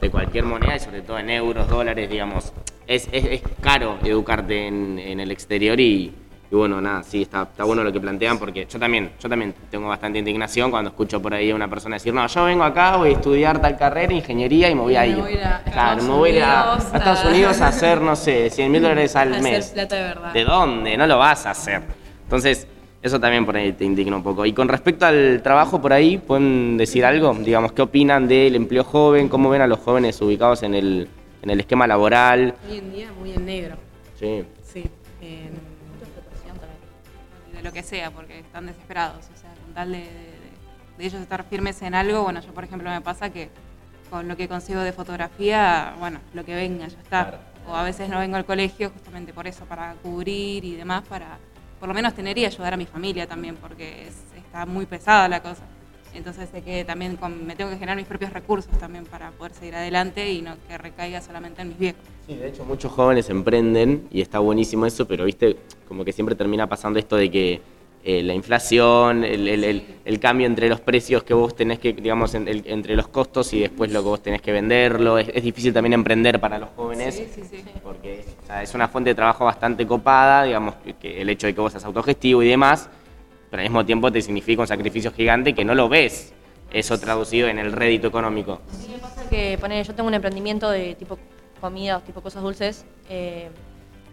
de 0.00 0.10
cualquier 0.10 0.44
moneda 0.44 0.76
y 0.76 0.78
sobre 0.78 1.02
todo 1.02 1.18
en 1.18 1.30
euros, 1.30 1.68
dólares, 1.68 2.08
digamos. 2.08 2.52
Es, 2.86 3.08
es, 3.10 3.24
es 3.24 3.42
caro 3.60 3.98
educarte 4.04 4.68
en, 4.68 5.00
en 5.00 5.18
el 5.18 5.32
exterior 5.32 5.80
y, 5.80 6.14
y 6.50 6.54
bueno, 6.54 6.80
nada, 6.80 7.02
sí, 7.02 7.22
está, 7.22 7.42
está 7.42 7.64
bueno 7.64 7.82
lo 7.82 7.92
que 7.92 8.00
plantean 8.00 8.38
porque 8.38 8.66
yo 8.70 8.78
también, 8.78 9.10
yo 9.20 9.28
también 9.28 9.54
tengo 9.70 9.88
bastante 9.88 10.18
indignación 10.18 10.70
cuando 10.70 10.90
escucho 10.90 11.20
por 11.20 11.34
ahí 11.34 11.50
a 11.50 11.54
una 11.54 11.68
persona 11.68 11.96
decir, 11.96 12.12
no, 12.14 12.26
yo 12.26 12.44
vengo 12.44 12.62
acá, 12.64 12.96
voy 12.96 13.08
a 13.10 13.12
estudiar 13.12 13.60
tal 13.60 13.76
carrera, 13.76 14.12
ingeniería 14.12 14.70
y 14.70 14.74
me 14.74 14.82
voy 14.82 14.96
a 14.96 15.00
me 15.02 15.08
ir. 15.08 15.16
voy 15.16 15.34
a 15.38 15.62
claro, 15.64 16.02
me 16.02 16.08
voy 16.10 16.30
a 16.30 16.36
ir 16.36 16.42
a, 16.44 16.76
Estados 16.76 17.24
Unidos 17.24 17.60
a 17.60 17.68
hacer, 17.68 18.00
no 18.00 18.14
sé, 18.14 18.50
100 18.50 18.70
mil 18.70 18.82
dólares 18.82 19.16
al 19.16 19.40
mes. 19.42 19.68
plata 19.70 19.96
de 19.96 20.02
verdad. 20.02 20.32
¿De 20.32 20.44
dónde? 20.44 20.96
No 20.96 21.06
lo 21.06 21.18
vas 21.18 21.46
a 21.46 21.50
hacer. 21.50 21.82
Entonces, 22.24 22.66
Eso 23.02 23.20
también 23.20 23.44
por 23.44 23.54
ahí 23.54 23.72
te 23.74 23.84
indigna 23.84 24.16
un 24.16 24.22
poco. 24.22 24.46
Y 24.46 24.54
con 24.54 24.66
respecto 24.66 25.04
al 25.04 25.42
trabajo 25.42 25.78
por 25.78 25.92
ahí, 25.92 26.16
¿pueden 26.16 26.78
decir 26.78 27.04
algo? 27.04 27.34
Digamos, 27.34 27.72
¿qué 27.72 27.82
opinan 27.82 28.26
del 28.26 28.54
empleo 28.54 28.82
joven? 28.82 29.28
¿Cómo 29.28 29.50
ven 29.50 29.60
a 29.60 29.66
los 29.66 29.78
jóvenes 29.80 30.18
ubicados 30.22 30.62
en 30.62 30.74
el, 30.74 31.06
en 31.42 31.50
el 31.50 31.60
esquema 31.60 31.86
laboral? 31.86 32.54
Hoy 32.66 32.78
en 32.78 32.92
día 32.94 33.08
muy 33.20 33.32
en 33.32 33.44
negro. 33.44 33.76
Sí. 34.18 34.42
Sí. 34.72 34.84
en- 35.20 35.73
lo 37.64 37.72
que 37.72 37.82
sea, 37.82 38.10
porque 38.12 38.38
están 38.40 38.66
desesperados. 38.66 39.24
O 39.34 39.36
sea, 39.40 39.50
con 39.64 39.74
tal 39.74 39.90
de, 39.92 39.98
de- 39.98 40.44
de 40.98 41.04
ellos 41.04 41.20
estar 41.20 41.42
firmes 41.44 41.82
en 41.82 41.94
algo, 41.94 42.22
bueno, 42.22 42.40
yo 42.40 42.54
por 42.54 42.62
ejemplo 42.62 42.88
me 42.88 43.00
pasa 43.00 43.30
que 43.30 43.50
con 44.10 44.28
lo 44.28 44.36
que 44.36 44.46
consigo 44.48 44.80
de 44.80 44.92
fotografía, 44.92 45.94
bueno, 45.98 46.20
lo 46.34 46.44
que 46.44 46.54
venga 46.54 46.86
ya 46.86 46.98
está. 46.98 47.28
Claro. 47.28 47.38
O 47.66 47.74
a 47.74 47.82
veces 47.82 48.08
no 48.08 48.18
vengo 48.20 48.36
al 48.36 48.44
colegio 48.44 48.90
justamente 48.90 49.32
por 49.32 49.46
eso, 49.48 49.64
para 49.64 49.94
cubrir 50.02 50.64
y 50.64 50.76
demás, 50.76 51.02
para 51.08 51.38
por 51.80 51.88
lo 51.88 51.94
menos 51.94 52.14
tener 52.14 52.36
y 52.38 52.44
ayudar 52.46 52.74
a 52.74 52.76
mi 52.76 52.86
familia 52.86 53.26
también, 53.26 53.56
porque 53.56 54.06
es- 54.06 54.22
está 54.36 54.66
muy 54.66 54.86
pesada 54.86 55.28
la 55.28 55.42
cosa. 55.42 55.62
Entonces 56.14 56.48
sé 56.50 56.62
que 56.62 56.84
también 56.84 57.16
con- 57.16 57.46
me 57.46 57.56
tengo 57.56 57.70
que 57.70 57.76
generar 57.76 57.96
mis 57.96 58.06
propios 58.06 58.32
recursos 58.32 58.72
también 58.78 59.04
para 59.04 59.30
poder 59.32 59.52
seguir 59.52 59.74
adelante 59.74 60.30
y 60.32 60.42
no 60.42 60.54
que 60.68 60.78
recaiga 60.78 61.20
solamente 61.20 61.62
en 61.62 61.68
mis 61.68 61.78
viejos. 61.78 62.00
Sí, 62.26 62.34
de 62.36 62.48
hecho 62.48 62.64
muchos 62.64 62.92
jóvenes 62.92 63.28
emprenden 63.30 64.06
y 64.10 64.20
está 64.20 64.38
buenísimo 64.38 64.86
eso, 64.86 65.06
pero 65.06 65.24
viste, 65.24 65.56
como 65.88 66.04
que 66.04 66.12
siempre 66.12 66.34
termina 66.34 66.66
pasando 66.68 66.98
esto 66.98 67.16
de 67.16 67.30
que 67.30 67.60
eh, 68.06 68.22
la 68.22 68.34
inflación, 68.34 69.24
el, 69.24 69.48
el- 69.48 69.64
el- 69.64 69.82
el 70.04 70.20
cambio 70.20 70.46
entre 70.46 70.68
los 70.68 70.78
precios 70.78 71.22
que 71.24 71.32
vos 71.32 71.56
tenés 71.56 71.78
que, 71.78 71.94
digamos, 71.94 72.34
en- 72.34 72.46
entre 72.48 72.96
los 72.96 73.08
costos 73.08 73.50
y 73.54 73.60
después 73.60 73.90
lo 73.92 74.02
que 74.02 74.08
vos 74.10 74.22
tenés 74.22 74.42
que 74.42 74.52
venderlo, 74.52 75.16
es, 75.18 75.28
es 75.32 75.42
difícil 75.42 75.72
también 75.72 75.94
emprender 75.94 76.38
para 76.38 76.58
los 76.58 76.68
jóvenes. 76.76 77.14
Sí, 77.14 77.26
sí, 77.34 77.42
sí. 77.50 77.64
porque 77.82 78.20
es, 78.20 78.26
o 78.42 78.46
sea, 78.46 78.62
es 78.62 78.74
una 78.74 78.88
fuente 78.88 79.08
de 79.10 79.14
trabajo 79.14 79.46
bastante 79.46 79.86
copada, 79.86 80.44
digamos, 80.44 80.74
que 81.00 81.22
el 81.22 81.30
hecho 81.30 81.46
de 81.46 81.54
que 81.54 81.60
vos 81.62 81.72
seas 81.72 81.84
autogestivo 81.86 82.42
y 82.42 82.48
demás, 82.48 82.90
pero 83.54 83.62
al 83.62 83.68
mismo 83.68 83.86
tiempo 83.86 84.10
te 84.10 84.20
significa 84.20 84.62
un 84.62 84.66
sacrificio 84.66 85.12
gigante 85.12 85.54
que 85.54 85.64
no 85.64 85.76
lo 85.76 85.88
ves, 85.88 86.32
eso 86.72 86.98
traducido 86.98 87.46
en 87.46 87.60
el 87.60 87.70
rédito 87.70 88.08
económico. 88.08 88.60
Mí 88.80 88.92
me 88.92 88.98
pasa 88.98 89.28
que, 89.30 89.56
poner, 89.60 89.86
yo 89.86 89.94
tengo 89.94 90.08
un 90.08 90.14
emprendimiento 90.14 90.68
de 90.70 90.96
tipo 90.96 91.20
comida, 91.60 92.00
tipo 92.00 92.20
cosas 92.20 92.42
dulces. 92.42 92.84
eh, 93.08 93.48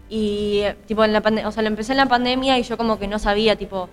y 0.08 0.62
tipo 0.86 1.04
en 1.04 1.12
la 1.12 1.18
o 1.44 1.50
sea, 1.50 1.62
lo 1.64 1.68
empecé 1.68 1.90
en 1.90 1.96
la 1.96 2.06
pandemia 2.06 2.56
y 2.56 2.62
yo 2.62 2.76
como 2.76 3.00
que 3.00 3.08
no 3.08 3.18
sabía, 3.18 3.56
tipo, 3.56 3.88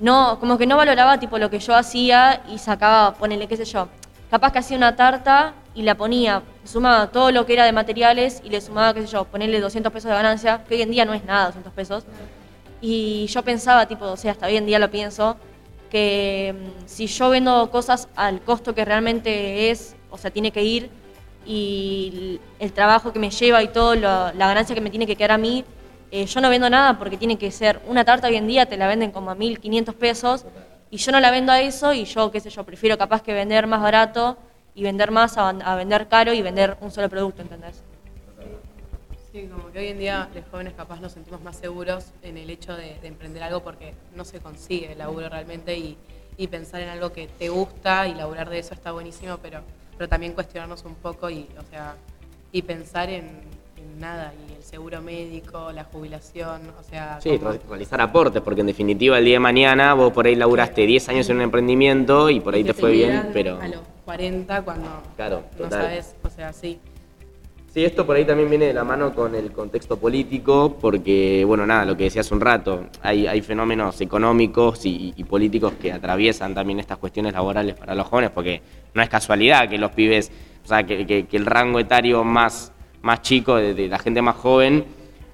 no, 0.00 0.38
como 0.40 0.56
que 0.56 0.66
no 0.66 0.78
valoraba 0.78 1.20
tipo 1.20 1.36
lo 1.36 1.50
que 1.50 1.58
yo 1.58 1.74
hacía 1.74 2.42
y 2.48 2.56
sacaba, 2.56 3.12
ponele, 3.16 3.46
qué 3.46 3.58
sé 3.58 3.66
yo, 3.66 3.88
capaz 4.30 4.50
que 4.50 4.60
hacía 4.60 4.78
una 4.78 4.96
tarta 4.96 5.52
y 5.74 5.82
la 5.82 5.94
ponía, 5.94 6.42
sumaba 6.64 7.08
todo 7.08 7.32
lo 7.32 7.44
que 7.44 7.52
era 7.52 7.66
de 7.66 7.72
materiales 7.72 8.40
y 8.42 8.48
le 8.48 8.62
sumaba, 8.62 8.94
qué 8.94 9.02
sé 9.02 9.08
yo, 9.08 9.26
ponerle 9.26 9.60
200 9.60 9.92
pesos 9.92 10.08
de 10.08 10.14
ganancia, 10.14 10.64
que 10.66 10.76
hoy 10.76 10.80
en 10.80 10.90
día 10.90 11.04
no 11.04 11.12
es 11.12 11.22
nada, 11.26 11.46
200 11.48 11.70
pesos. 11.74 12.06
Y 12.86 13.26
yo 13.28 13.42
pensaba, 13.42 13.86
tipo, 13.88 14.04
o 14.04 14.16
sea, 14.18 14.32
hasta 14.32 14.44
hoy 14.46 14.58
en 14.58 14.66
día 14.66 14.78
lo 14.78 14.90
pienso, 14.90 15.38
que 15.90 16.54
mm, 16.54 16.82
si 16.86 17.06
yo 17.06 17.30
vendo 17.30 17.70
cosas 17.70 18.08
al 18.14 18.42
costo 18.42 18.74
que 18.74 18.84
realmente 18.84 19.70
es, 19.70 19.96
o 20.10 20.18
sea, 20.18 20.30
tiene 20.30 20.50
que 20.50 20.62
ir, 20.62 20.90
y 21.46 22.38
el 22.58 22.72
trabajo 22.74 23.10
que 23.10 23.18
me 23.18 23.30
lleva 23.30 23.62
y 23.62 23.68
todo, 23.68 23.94
lo- 23.94 24.32
la 24.34 24.46
ganancia 24.48 24.74
que 24.74 24.82
me 24.82 24.90
tiene 24.90 25.06
que 25.06 25.16
quedar 25.16 25.32
a 25.32 25.38
mí, 25.38 25.64
eh, 26.10 26.26
yo 26.26 26.40
no 26.42 26.50
vendo 26.50 26.68
nada 26.68 26.98
porque 26.98 27.16
tiene 27.16 27.38
que 27.38 27.50
ser 27.50 27.80
una 27.88 28.04
tarta 28.04 28.28
hoy 28.28 28.36
en 28.36 28.46
día, 28.46 28.66
te 28.66 28.76
la 28.76 28.86
venden 28.86 29.12
como 29.12 29.30
a 29.30 29.34
1.500 29.34 29.94
pesos, 29.94 30.44
y 30.90 30.98
yo 30.98 31.10
no 31.10 31.20
la 31.20 31.30
vendo 31.30 31.52
a 31.52 31.62
eso, 31.62 31.94
y 31.94 32.04
yo, 32.04 32.30
qué 32.30 32.40
sé 32.40 32.50
yo, 32.50 32.64
prefiero 32.64 32.98
capaz 32.98 33.22
que 33.22 33.32
vender 33.32 33.66
más 33.66 33.80
barato 33.80 34.36
y 34.74 34.82
vender 34.82 35.10
más 35.10 35.38
a, 35.38 35.48
a 35.48 35.74
vender 35.76 36.06
caro 36.08 36.34
y 36.34 36.42
vender 36.42 36.76
un 36.82 36.90
solo 36.90 37.08
producto, 37.08 37.40
¿entendés? 37.40 37.82
Sí, 39.34 39.48
como 39.52 39.72
que 39.72 39.80
hoy 39.80 39.88
en 39.88 39.98
día 39.98 40.28
los 40.32 40.44
jóvenes 40.48 40.74
capaz 40.76 41.00
nos 41.00 41.10
sentimos 41.10 41.42
más 41.42 41.56
seguros 41.56 42.12
en 42.22 42.38
el 42.38 42.48
hecho 42.50 42.76
de, 42.76 42.94
de 43.02 43.08
emprender 43.08 43.42
algo 43.42 43.64
porque 43.64 43.92
no 44.14 44.24
se 44.24 44.38
consigue 44.38 44.92
el 44.92 44.98
laburo 44.98 45.28
realmente 45.28 45.76
y, 45.76 45.96
y 46.36 46.46
pensar 46.46 46.82
en 46.82 46.88
algo 46.88 47.10
que 47.12 47.26
te 47.26 47.48
gusta 47.48 48.06
y 48.06 48.14
laburar 48.14 48.48
de 48.48 48.60
eso 48.60 48.74
está 48.74 48.92
buenísimo, 48.92 49.38
pero, 49.42 49.58
pero 49.98 50.08
también 50.08 50.34
cuestionarnos 50.34 50.84
un 50.84 50.94
poco 50.94 51.28
y, 51.30 51.48
o 51.58 51.68
sea, 51.68 51.96
y 52.52 52.62
pensar 52.62 53.10
en, 53.10 53.24
en 53.76 53.98
nada, 53.98 54.32
y 54.48 54.52
el 54.54 54.62
seguro 54.62 55.02
médico, 55.02 55.72
la 55.72 55.82
jubilación, 55.82 56.60
o 56.78 56.84
sea... 56.84 57.18
Sí, 57.20 57.36
como- 57.36 57.54
realizar 57.68 58.00
aportes, 58.00 58.40
porque 58.40 58.60
en 58.60 58.68
definitiva 58.68 59.18
el 59.18 59.24
día 59.24 59.34
de 59.34 59.40
mañana 59.40 59.94
vos 59.94 60.12
por 60.12 60.26
ahí 60.28 60.36
laburaste 60.36 60.86
10 60.86 61.08
años 61.08 61.28
en 61.28 61.38
un 61.38 61.42
emprendimiento 61.42 62.30
y 62.30 62.38
por 62.38 62.54
ahí 62.54 62.62
te 62.62 62.72
fue 62.72 62.92
bien, 62.92 63.30
pero... 63.32 63.60
A 63.60 63.66
los 63.66 63.80
40 64.04 64.62
cuando 64.62 65.02
Claro, 65.16 65.42
no 65.54 65.64
total. 65.64 65.82
sabes, 65.82 66.14
o 66.22 66.30
sea, 66.30 66.52
sí. 66.52 66.78
Sí, 67.74 67.84
esto 67.84 68.06
por 68.06 68.14
ahí 68.14 68.24
también 68.24 68.48
viene 68.48 68.66
de 68.66 68.72
la 68.72 68.84
mano 68.84 69.12
con 69.12 69.34
el 69.34 69.50
contexto 69.50 69.96
político, 69.98 70.76
porque, 70.80 71.42
bueno, 71.44 71.66
nada, 71.66 71.84
lo 71.84 71.96
que 71.96 72.04
decía 72.04 72.20
hace 72.20 72.32
un 72.32 72.40
rato, 72.40 72.84
hay, 73.02 73.40
fenómenos 73.42 74.00
económicos 74.00 74.86
y, 74.86 75.12
y 75.16 75.24
políticos 75.24 75.72
que 75.82 75.90
atraviesan 75.90 76.54
también 76.54 76.78
estas 76.78 76.98
cuestiones 76.98 77.32
laborales 77.32 77.74
para 77.74 77.96
los 77.96 78.06
jóvenes, 78.06 78.30
porque 78.30 78.62
no 78.94 79.02
es 79.02 79.08
casualidad 79.08 79.68
que 79.68 79.76
los 79.78 79.90
pibes, 79.90 80.30
o 80.64 80.68
sea, 80.68 80.84
que, 80.86 81.04
que- 81.04 81.26
que 81.26 81.36
el 81.36 81.46
rango 81.46 81.80
etario 81.80 82.22
más, 82.22 82.70
más 83.02 83.22
chico 83.22 83.56
de, 83.56 83.88
la 83.88 83.98
gente 83.98 84.22
más 84.22 84.36
joven 84.36 84.84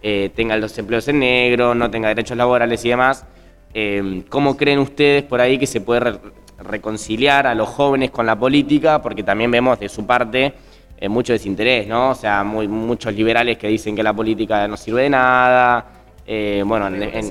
eh, 0.02 0.30
tenga 0.34 0.56
los 0.56 0.78
empleos 0.78 1.06
en 1.08 1.18
negro, 1.18 1.74
no 1.74 1.90
tenga 1.90 2.08
derechos 2.08 2.38
laborales 2.38 2.82
y 2.86 2.88
demás. 2.88 3.26
Eh, 3.74 4.22
¿Cómo 4.30 4.56
creen 4.56 4.78
ustedes 4.78 5.24
por 5.24 5.42
ahí 5.42 5.58
que 5.58 5.66
se 5.66 5.82
puede 5.82 6.00
re- 6.00 6.18
reconciliar 6.58 7.46
a 7.46 7.54
los 7.54 7.68
jóvenes 7.68 8.10
con 8.10 8.24
la 8.24 8.38
política? 8.38 9.02
Porque 9.02 9.22
también 9.22 9.50
vemos 9.50 9.78
de 9.78 9.90
su 9.90 10.06
parte 10.06 10.54
eh, 11.00 11.08
mucho 11.08 11.32
desinterés, 11.32 11.86
¿no? 11.88 12.10
O 12.10 12.14
sea, 12.14 12.44
muy, 12.44 12.68
muchos 12.68 13.14
liberales 13.14 13.56
que 13.58 13.68
dicen 13.68 13.96
que 13.96 14.02
la 14.02 14.12
política 14.12 14.68
no 14.68 14.76
sirve 14.76 15.02
de 15.04 15.10
nada. 15.10 15.86
eh, 16.26 16.62
bueno, 16.64 16.86
en- 16.88 17.02
en- 17.02 17.30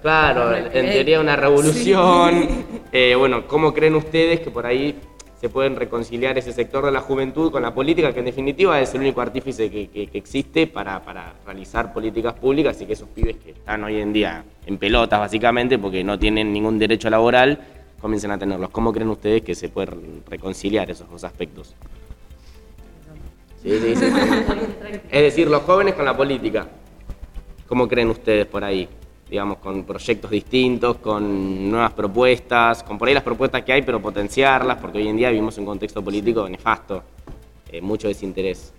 claro, 0.00 0.56
en, 0.56 0.64
en 0.76 0.90
teoría 0.92 1.20
una 1.20 1.36
revolución. 1.36 2.48
Eh, 2.94 3.14
bueno, 3.16 3.46
¿cómo 3.46 3.72
creen 3.72 3.94
ustedes 3.94 4.40
que 4.40 4.50
por 4.50 4.66
ahí 4.66 4.94
se 5.40 5.48
pueden 5.48 5.76
reconciliar 5.76 6.36
ese 6.36 6.52
sector 6.52 6.84
de 6.84 6.90
la 6.92 7.00
juventud 7.00 7.50
con 7.50 7.62
la 7.62 7.72
política, 7.72 8.12
que 8.12 8.18
en 8.18 8.26
definitiva 8.26 8.78
es 8.82 8.92
el 8.94 9.00
único 9.00 9.22
artífice 9.22 9.70
que, 9.70 9.88
que- 9.88 10.08
que 10.08 10.18
existe 10.18 10.66
para, 10.66 11.00
para 11.02 11.32
realizar 11.46 11.90
políticas 11.94 12.34
públicas 12.34 12.78
y 12.82 12.84
que 12.86 12.92
esos 12.92 13.08
pibes 13.08 13.36
que 13.36 13.52
están 13.52 13.82
hoy 13.84 13.98
en 13.98 14.12
día 14.12 14.44
en 14.66 14.76
pelotas 14.76 15.20
básicamente 15.20 15.78
porque 15.78 16.04
no 16.04 16.18
tienen 16.18 16.52
ningún 16.52 16.78
derecho 16.78 17.08
laboral, 17.08 17.58
comiencen 17.98 18.30
a 18.32 18.38
tenerlos? 18.38 18.68
¿Cómo 18.70 18.92
creen 18.92 19.08
ustedes 19.08 19.40
que 19.42 19.54
se 19.54 19.70
pueden 19.70 20.22
reconciliar 20.28 20.90
esos 20.90 21.08
dos 21.10 21.24
aspectos? 21.24 21.74
Sí, 23.62 23.78
sí, 23.78 23.94
sí. 23.94 24.06
Es 25.10 25.22
decir, 25.22 25.48
los 25.48 25.62
jóvenes 25.62 25.94
con 25.94 26.04
la 26.04 26.16
política. 26.16 26.66
¿Cómo 27.68 27.86
creen 27.86 28.10
ustedes 28.10 28.46
por 28.46 28.64
ahí? 28.64 28.88
Digamos, 29.30 29.58
con 29.58 29.84
proyectos 29.84 30.30
distintos, 30.30 30.96
con 30.96 31.70
nuevas 31.70 31.92
propuestas, 31.92 32.82
con 32.82 32.98
por 32.98 33.06
ahí 33.08 33.14
las 33.14 33.22
propuestas 33.22 33.62
que 33.62 33.72
hay, 33.72 33.82
pero 33.82 34.02
potenciarlas, 34.02 34.78
porque 34.78 34.98
hoy 34.98 35.08
en 35.08 35.16
día 35.16 35.30
vivimos 35.30 35.56
un 35.58 35.64
contexto 35.64 36.02
político 36.02 36.48
nefasto, 36.48 37.04
eh, 37.70 37.80
mucho 37.80 38.08
desinterés. 38.08 38.74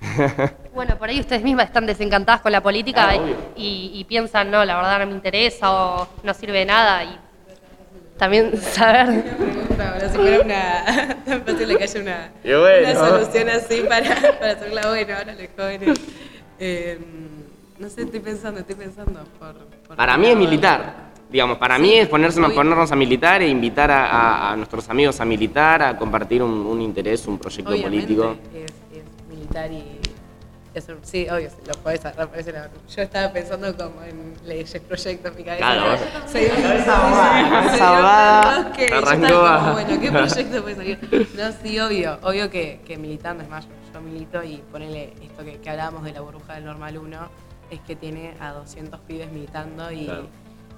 Bueno, 0.76 0.98
por 0.98 1.08
ahí 1.08 1.18
ustedes 1.20 1.42
mismas 1.42 1.68
están 1.68 1.86
desencantadas 1.86 2.42
con 2.42 2.52
la 2.52 2.62
política 2.62 3.08
Ah, 3.08 3.16
y 3.56 4.04
piensan, 4.04 4.50
no, 4.50 4.62
la 4.62 4.76
verdad 4.76 4.98
no 5.00 5.06
me 5.06 5.12
interesa 5.12 5.72
o 5.72 6.08
no 6.22 6.34
sirve 6.34 6.58
de 6.58 6.66
nada. 6.66 7.02
Y 7.02 7.18
también 8.18 8.56
saber. 8.60 9.24
Ahora 9.80 10.08
si 10.08 10.16
fuera 10.16 10.40
una 10.40 11.16
tan 11.24 11.42
fácil 11.42 11.68
de 11.68 11.76
que 11.76 11.84
haya 11.84 12.00
una, 12.00 12.32
bueno. 12.42 12.90
una 12.90 12.94
solución 13.08 13.48
así 13.48 13.80
para, 13.88 14.14
para 14.38 14.52
hacerla 14.52 14.88
buena 14.88 15.18
ahora 15.18 15.34
los 15.34 15.48
jóvenes. 15.56 16.00
Eh, 16.58 16.98
no 17.78 17.88
sé, 17.90 18.02
estoy 18.02 18.20
pensando, 18.20 18.60
estoy 18.60 18.76
pensando. 18.76 19.20
Por, 19.38 19.54
por 19.86 19.96
Para 19.96 20.16
mí 20.16 20.28
es 20.28 20.36
militar. 20.36 21.06
Digamos, 21.30 21.58
para 21.58 21.78
mí 21.78 21.92
es 21.94 22.08
ponerse, 22.08 22.40
muy- 22.40 22.54
ponernos 22.54 22.90
a 22.92 22.96
militar 22.96 23.42
e 23.42 23.48
invitar 23.48 23.90
a, 23.90 24.06
a- 24.06 24.52
a 24.52 24.56
nuestros 24.56 24.88
amigos 24.88 25.20
a 25.20 25.24
militar, 25.24 25.82
a 25.82 25.96
compartir 25.98 26.42
un, 26.42 26.50
un 26.52 26.80
interés, 26.80 27.26
un 27.26 27.38
proyecto 27.38 27.72
Obviamente 27.72 27.96
político. 28.14 28.36
Es, 28.54 28.70
es 28.96 29.28
militar 29.28 29.70
y. 29.72 29.95
sí, 31.02 31.28
obvio, 31.28 31.50
lo 31.66 31.74
podés 31.82 32.04
agarrar 32.04 32.28
por 32.28 32.38
ese 32.38 32.52
lado. 32.52 32.70
Yo 32.94 33.02
estaba 33.02 33.32
pensando 33.32 33.76
como 33.76 34.02
en 34.02 34.34
leyes, 34.44 34.80
proyectos 34.80 35.34
mi 35.34 35.44
cabeza. 35.44 35.58
Claro. 35.58 35.98
Soy 36.30 36.46
una 36.46 36.84
Cabeza 36.84 38.72
que 38.74 38.88
yo 38.88 38.96
arrancó 38.96 39.40
como, 39.40 39.72
bueno, 39.72 40.00
¿qué 40.00 40.12
proyecto 40.12 40.62
puede 40.62 40.76
salir? 40.76 41.28
No, 41.36 41.52
sí, 41.62 41.78
obvio. 41.80 42.18
Obvio 42.22 42.50
que, 42.50 42.80
que 42.86 42.96
militando, 42.96 43.42
es 43.42 43.48
más, 43.48 43.66
yo, 43.66 43.72
yo 43.94 44.00
milito 44.00 44.42
y 44.42 44.58
ponele 44.70 45.14
esto 45.22 45.44
que, 45.44 45.58
que 45.58 45.70
hablábamos 45.70 46.04
de 46.04 46.12
la 46.12 46.20
burbuja 46.20 46.54
del 46.54 46.64
Normal 46.64 46.98
1, 46.98 47.28
es 47.70 47.80
que 47.80 47.96
tiene 47.96 48.34
a 48.40 48.52
200 48.52 49.00
pibes 49.00 49.30
militando 49.32 49.90
y, 49.90 50.04
Claro. 50.06 50.28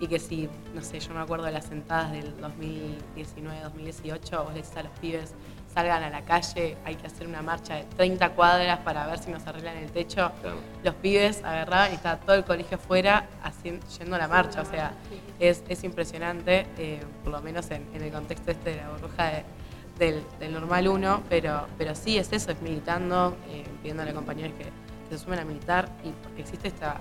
Y 0.00 0.06
que 0.06 0.18
si, 0.18 0.48
no 0.74 0.82
sé, 0.82 1.00
yo 1.00 1.12
me 1.14 1.20
acuerdo 1.20 1.44
de 1.46 1.52
las 1.52 1.64
sentadas 1.66 2.12
del 2.12 2.40
2019, 2.40 3.60
2018, 3.62 4.44
vos 4.44 4.52
le 4.54 4.60
decís 4.62 4.76
a 4.76 4.82
los 4.82 4.92
pibes, 5.00 5.34
salgan 5.72 6.02
a 6.02 6.10
la 6.10 6.22
calle, 6.24 6.76
hay 6.84 6.94
que 6.94 7.06
hacer 7.06 7.26
una 7.26 7.42
marcha 7.42 7.74
de 7.74 7.84
30 7.96 8.30
cuadras 8.34 8.78
para 8.80 9.06
ver 9.06 9.18
si 9.18 9.30
nos 9.30 9.46
arreglan 9.46 9.76
el 9.76 9.90
techo. 9.90 10.30
Claro. 10.40 10.56
Los 10.82 10.94
pibes 10.96 11.42
agarraban 11.44 11.92
y 11.92 11.94
estaba 11.96 12.16
todo 12.20 12.36
el 12.36 12.44
colegio 12.44 12.76
afuera 12.76 13.26
haciendo, 13.42 13.86
yendo 13.98 14.16
a 14.16 14.18
la 14.18 14.28
marcha. 14.28 14.62
O 14.62 14.64
sea, 14.64 14.92
es, 15.38 15.62
es 15.68 15.84
impresionante, 15.84 16.66
eh, 16.78 17.00
por 17.22 17.32
lo 17.32 17.40
menos 17.42 17.70
en, 17.70 17.86
en 17.94 18.02
el 18.02 18.10
contexto 18.12 18.50
este 18.50 18.70
de 18.70 18.76
la 18.76 18.90
burbuja 18.90 19.24
de- 19.26 19.44
del, 19.98 20.22
del 20.38 20.52
normal 20.52 20.86
1, 20.86 21.24
pero, 21.28 21.66
pero 21.76 21.92
sí 21.96 22.18
es 22.18 22.32
eso, 22.32 22.52
es 22.52 22.62
militando, 22.62 23.36
eh, 23.50 23.64
pidiéndole 23.82 24.12
a 24.12 24.14
compañeros 24.14 24.52
que, 24.56 24.66
se 25.10 25.18
sumen 25.18 25.38
a 25.40 25.44
militar 25.44 25.88
y 26.04 26.10
porque 26.22 26.42
existe 26.42 26.68
esta, 26.68 26.98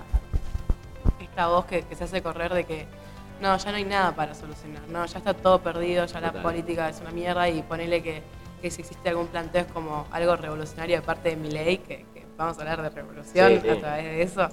esta 1.38 1.46
voz 1.46 1.66
que, 1.66 1.82
que 1.82 1.94
se 1.94 2.02
hace 2.02 2.20
correr 2.20 2.52
de 2.52 2.64
que 2.64 2.84
no, 3.40 3.56
ya 3.56 3.70
no 3.70 3.76
hay 3.76 3.84
nada 3.84 4.12
para 4.12 4.34
solucionar, 4.34 4.82
no, 4.88 5.06
ya 5.06 5.18
está 5.18 5.34
todo 5.34 5.60
perdido, 5.60 6.04
ya 6.04 6.20
la 6.20 6.28
Total. 6.30 6.42
política 6.42 6.88
es 6.88 7.00
una 7.00 7.12
mierda 7.12 7.48
y 7.48 7.62
ponele 7.62 8.02
que, 8.02 8.22
que 8.60 8.68
si 8.72 8.80
existe 8.80 9.08
algún 9.08 9.28
planteo 9.28 9.60
es 9.62 9.68
como 9.72 10.08
algo 10.10 10.34
revolucionario 10.34 10.96
de 10.96 11.02
parte 11.02 11.28
de 11.30 11.36
mi 11.36 11.48
ley, 11.52 11.78
que, 11.78 11.98
que 12.12 12.26
vamos 12.36 12.58
a 12.58 12.62
hablar 12.62 12.82
de 12.82 12.90
revolución 12.90 13.52
Sí, 13.52 13.60
sí. 13.62 13.68
a 13.68 13.78
través 13.78 14.04
de 14.04 14.22
eso. 14.22 14.48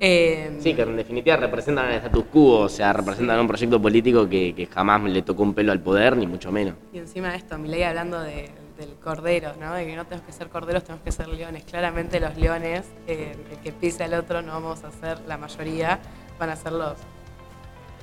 Eh, 0.00 0.58
Sí, 0.60 0.74
que 0.74 0.82
en 0.82 0.96
definitiva 0.96 1.36
representan 1.36 1.86
el 1.90 1.94
status 1.98 2.24
quo, 2.32 2.62
o 2.62 2.68
sea, 2.68 2.92
representan 2.92 3.38
un 3.38 3.46
proyecto 3.46 3.80
político 3.80 4.28
que, 4.28 4.52
que 4.56 4.66
jamás 4.66 5.02
le 5.04 5.22
tocó 5.22 5.44
un 5.44 5.54
pelo 5.54 5.70
al 5.70 5.78
poder, 5.78 6.16
ni 6.16 6.26
mucho 6.26 6.50
menos. 6.50 6.74
Y 6.92 6.98
encima 6.98 7.30
de 7.30 7.36
esto, 7.36 7.56
mi 7.58 7.68
ley 7.68 7.84
hablando 7.84 8.18
de- 8.20 8.50
del 8.76 8.94
cordero, 8.96 9.52
¿no? 9.60 9.72
De 9.72 9.86
que 9.86 9.94
no 9.94 10.04
tenemos 10.04 10.26
que 10.26 10.32
ser 10.32 10.48
corderos, 10.48 10.82
tenemos 10.82 11.04
que 11.04 11.12
ser 11.12 11.28
leones. 11.28 11.62
Claramente 11.62 12.18
los 12.18 12.36
leones, 12.36 12.82
eh, 13.06 13.36
el 13.52 13.58
que 13.58 13.70
pisa 13.70 14.04
al 14.06 14.14
otro 14.14 14.42
no 14.42 14.50
vamos 14.54 14.82
a 14.82 14.90
ser 14.90 15.20
la 15.28 15.36
mayoría, 15.38 16.00
van 16.38 16.50
a 16.50 16.56
ser 16.56 16.72
los 16.72 16.92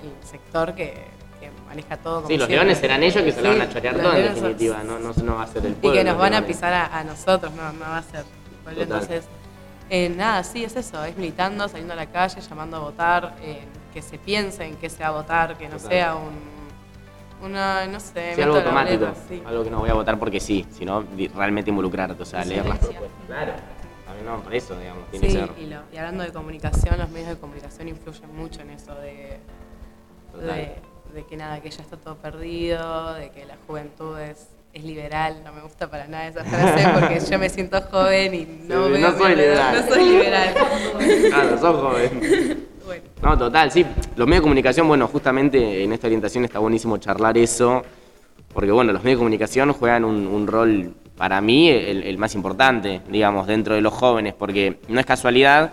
el 0.03 0.27
sector 0.27 0.73
que, 0.73 1.05
que 1.39 1.51
maneja 1.67 1.97
todo. 1.97 2.15
como 2.17 2.27
Sí, 2.27 2.37
los 2.37 2.47
siempre. 2.47 2.65
leones 2.65 2.77
serán 2.79 3.03
ellos 3.03 3.23
que 3.23 3.31
se 3.31 3.41
Sí, 3.41 3.47
van 3.47 3.61
a 3.61 3.69
chorear 3.69 3.95
todo, 3.97 4.13
en 4.15 4.25
son- 4.25 4.35
definitiva, 4.35 4.83
no, 4.83 4.97
no, 4.99 5.11
no 5.23 5.35
va 5.35 5.43
a 5.43 5.47
ser 5.47 5.65
el 5.65 5.71
Y 5.73 5.75
pueblo. 5.75 5.97
que 5.99 6.03
nos 6.03 6.17
van 6.17 6.33
a 6.33 6.45
pisar 6.45 6.73
a, 6.73 6.97
a 6.99 7.03
nosotros, 7.03 7.51
no, 7.53 7.71
no 7.73 7.79
va 7.81 7.97
a 7.97 8.03
ser. 8.03 8.23
Total. 8.63 8.81
Entonces, 8.81 9.25
eh, 9.89 10.09
nada, 10.09 10.43
sí, 10.43 10.63
es 10.63 10.75
eso, 10.75 11.03
es 11.03 11.15
militando, 11.17 11.67
saliendo 11.67 11.93
a 11.93 11.97
la 11.97 12.05
calle, 12.07 12.39
llamando 12.41 12.77
a 12.77 12.79
votar, 12.79 13.35
eh, 13.41 13.61
que 13.93 14.01
se 14.01 14.17
piense 14.17 14.63
en 14.65 14.77
qué 14.77 14.89
se 14.89 15.03
va 15.03 15.09
a 15.09 15.11
votar, 15.11 15.57
que 15.57 15.65
no 15.67 15.75
Total. 15.75 15.89
sea 15.89 16.15
un, 16.15 16.51
una, 17.47 17.85
no 17.87 17.99
sé, 17.99 18.33
Sí, 18.35 18.41
algo 18.41 18.55
automático, 18.57 18.99
boleta, 19.05 19.19
sí. 19.27 19.43
algo 19.45 19.63
que 19.63 19.69
no 19.71 19.79
voy 19.79 19.89
a 19.89 19.93
votar 19.93 20.17
porque 20.17 20.39
sí, 20.39 20.65
sino 20.71 21.03
realmente 21.35 21.69
involucrarte, 21.71 22.21
o 22.21 22.25
sea, 22.25 22.45
leer 22.45 22.65
las 22.65 22.77
propuestas. 22.79 23.09
Claro, 23.27 23.53
no, 24.23 24.41
por 24.41 24.53
eso, 24.55 24.77
digamos, 24.77 25.09
tiene 25.11 25.27
Sí, 25.29 25.33
que 25.35 25.39
ser. 25.39 25.49
y, 25.59 25.65
lo- 25.67 25.81
y 25.93 25.97
hablando 25.97 26.23
de 26.23 26.31
comunicación, 26.31 26.97
los 26.97 27.09
medios 27.09 27.29
de 27.29 27.37
comunicación 27.37 27.87
influyen 27.87 28.35
mucho 28.35 28.61
en 28.61 28.69
eso 28.71 28.93
de, 28.95 29.37
de, 30.41 30.75
de 31.13 31.25
que 31.29 31.37
nada, 31.37 31.61
que 31.61 31.69
ya 31.69 31.81
está 31.83 31.97
todo 31.97 32.15
perdido, 32.15 33.13
de 33.15 33.29
que 33.31 33.45
la 33.45 33.55
juventud 33.67 34.17
es, 34.19 34.47
es 34.73 34.83
liberal. 34.83 35.41
No 35.43 35.51
me 35.53 35.61
gusta 35.61 35.89
para 35.89 36.07
nada 36.07 36.27
esa 36.27 36.43
frase 36.43 36.87
porque 36.99 37.19
yo 37.19 37.39
me 37.39 37.49
siento 37.49 37.81
joven 37.91 38.33
y 38.33 38.45
no, 38.67 38.87
Sí, 38.87 39.01
no 39.01 39.17
soy 39.17 39.35
liberal. 39.35 39.85
No 39.85 39.93
soy 39.93 40.05
liberal. 40.09 40.53
Claro, 41.29 41.57
sos 41.57 41.81
joven. 41.81 42.67
bueno, 42.85 43.03
No, 43.21 43.37
total, 43.37 43.71
sí. 43.71 43.85
Los 44.15 44.27
medios 44.27 44.41
de 44.41 44.43
comunicación, 44.43 44.87
bueno, 44.87 45.07
justamente 45.07 45.83
en 45.83 45.93
esta 45.93 46.07
orientación 46.07 46.45
está 46.45 46.59
buenísimo 46.59 46.97
charlar 46.97 47.37
eso, 47.37 47.81
porque 48.53 48.71
bueno, 48.71 48.91
los 48.93 49.03
medios 49.03 49.17
de 49.17 49.21
comunicación 49.21 49.71
juegan 49.73 50.03
un, 50.05 50.27
un 50.27 50.47
rol, 50.47 50.93
para 51.21 51.39
mí, 51.39 51.69
el, 51.69 52.17
más 52.17 52.33
importante, 52.33 52.99
digamos, 53.07 53.45
dentro 53.45 53.75
de 53.75 53.81
los 53.81 53.93
jóvenes, 53.93 54.33
porque 54.33 54.79
no 54.87 54.99
es 54.99 55.05
casualidad 55.05 55.71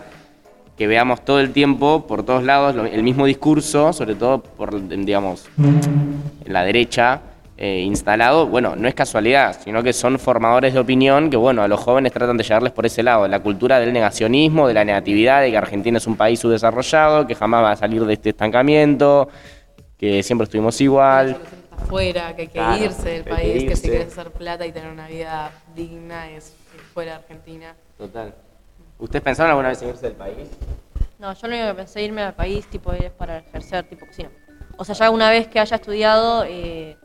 que 0.77 0.85
veamos 0.85 1.25
todo 1.25 1.39
el 1.39 1.51
tiempo, 1.53 2.05
por 2.05 2.21
todos 2.21 2.43
lados, 2.43 2.75
el 2.93 3.01
mismo 3.01 3.25
discurso, 3.25 3.91
sobre 3.91 4.13
todo 4.13 4.43
por, 4.43 4.87
digamos, 4.87 5.49
en 5.57 6.53
la 6.53 6.63
derecha, 6.63 7.21
eh, 7.57 7.79
instalado, 7.79 8.45
bueno, 8.45 8.75
no 8.75 8.87
es 8.87 8.93
casualidad, 8.93 9.59
sino 9.63 9.81
que 9.81 9.91
son 9.91 10.19
formadores 10.19 10.75
de 10.75 10.81
opinión 10.81 11.31
que, 11.31 11.37
bueno, 11.37 11.63
a 11.63 11.67
los 11.67 11.79
jóvenes 11.79 12.13
tratan 12.13 12.37
de 12.37 12.43
llevarles 12.43 12.71
por 12.71 12.85
ese 12.85 13.01
lado, 13.01 13.27
la 13.27 13.39
cultura 13.39 13.79
del 13.79 13.91
negacionismo, 13.91 14.67
de 14.67 14.75
la 14.75 14.85
negatividad, 14.85 15.41
de 15.41 15.49
que 15.49 15.57
Argentina 15.57 15.97
es 15.97 16.05
un 16.05 16.15
país 16.15 16.39
subdesarrollado, 16.39 17.25
que 17.25 17.33
jamás 17.33 17.63
va 17.63 17.71
a 17.71 17.75
salir 17.75 18.05
de 18.05 18.13
este 18.13 18.29
estancamiento, 18.29 19.29
que 19.97 20.21
siempre 20.21 20.43
estuvimos 20.43 20.79
igual. 20.79 21.39
Afuera, 21.83 22.35
que 22.35 22.43
hay 22.43 22.47
que 22.47 22.53
Claro, 22.53 22.83
irse 22.83 23.09
del 23.09 23.23
que 23.23 23.33
hay 23.33 23.43
que 23.45 23.51
país, 23.51 23.69
que 23.69 23.75
si 23.75 23.89
quieres 23.89 24.07
hacer 24.07 24.31
plata 24.31 24.65
y 24.65 24.71
tener 24.71 24.91
una 24.91 25.07
vida 25.07 25.51
digna 25.75 26.29
es 26.29 26.55
es 26.75 26.81
fuera 26.93 27.11
de 27.13 27.17
Argentina. 27.17 27.75
Total. 27.97 28.33
¿Ustedes 28.97 29.23
pensaron 29.23 29.51
alguna 29.51 29.69
vez 29.69 29.81
en 29.81 29.89
irse 29.89 30.05
del 30.07 30.15
país? 30.15 30.49
No, 31.17 31.33
yo 31.33 31.47
lo 31.47 31.53
único 31.55 31.69
que 31.69 31.75
pensé 31.75 32.01
irme 32.03 32.21
al 32.21 32.33
país 32.33 32.65
tipo 32.67 32.93
es 32.93 33.11
para 33.11 33.39
ejercer 33.39 33.87
tipo 33.87 34.05
cocina. 34.05 34.29
O 34.77 34.85
sea, 34.85 34.95
ya 34.95 35.09
una 35.09 35.29
vez 35.29 35.47
que 35.47 35.59
haya 35.59 35.75
estudiado, 35.75 36.45
eh, 36.45 36.97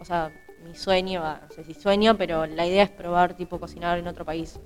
o 0.00 0.04
sea, 0.04 0.32
mi 0.64 0.74
sueño, 0.74 1.22
va, 1.22 1.40
no 1.48 1.54
sé 1.54 1.64
si 1.64 1.74
sueño, 1.74 2.16
pero 2.16 2.46
la 2.46 2.66
idea 2.66 2.82
es 2.82 2.90
probar 2.90 3.34
tipo 3.34 3.60
cocinar 3.60 3.98
en 3.98 4.08
otro 4.08 4.24
país. 4.24 4.58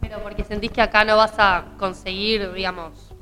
Pero 0.00 0.20
porque 0.22 0.44
sentís 0.44 0.70
que 0.70 0.80
acá 0.80 1.04
no 1.04 1.16
vas 1.16 1.34
a 1.38 1.74
conseguir, 1.78 2.52
digamos, 2.52 3.12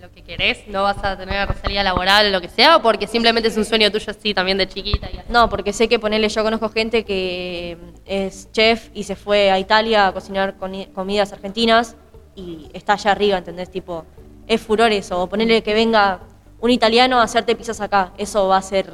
lo 0.00 0.10
que 0.10 0.22
querés, 0.22 0.66
no 0.68 0.82
vas 0.82 1.02
a 1.02 1.16
tener 1.16 1.48
salida 1.56 1.82
laboral 1.82 2.26
o 2.26 2.30
lo 2.30 2.40
que 2.40 2.48
sea, 2.48 2.76
o 2.76 2.82
porque 2.82 3.06
simplemente 3.06 3.48
es 3.48 3.56
un 3.56 3.64
sueño 3.64 3.90
tuyo 3.90 4.10
así 4.10 4.34
también 4.34 4.58
de 4.58 4.68
chiquita. 4.68 5.08
Y 5.12 5.18
así. 5.18 5.28
No, 5.30 5.48
porque 5.48 5.72
sé 5.72 5.88
que 5.88 5.98
ponerle, 5.98 6.28
yo 6.28 6.42
conozco 6.42 6.68
gente 6.68 7.04
que 7.04 7.76
es 8.06 8.50
chef 8.52 8.90
y 8.94 9.04
se 9.04 9.16
fue 9.16 9.50
a 9.50 9.58
Italia 9.58 10.08
a 10.08 10.12
cocinar 10.12 10.56
comidas 10.58 11.32
argentinas 11.32 11.96
y 12.34 12.68
está 12.72 12.94
allá 12.94 13.12
arriba, 13.12 13.38
¿entendés? 13.38 13.70
Tipo, 13.70 14.04
es 14.46 14.60
furor 14.60 14.92
eso. 14.92 15.20
O 15.20 15.28
ponerle 15.28 15.62
que 15.62 15.74
venga 15.74 16.20
un 16.60 16.70
italiano 16.70 17.20
a 17.20 17.24
hacerte 17.24 17.56
pizzas 17.56 17.80
acá, 17.80 18.12
eso 18.18 18.48
va 18.48 18.56
a 18.56 18.62
ser 18.62 18.92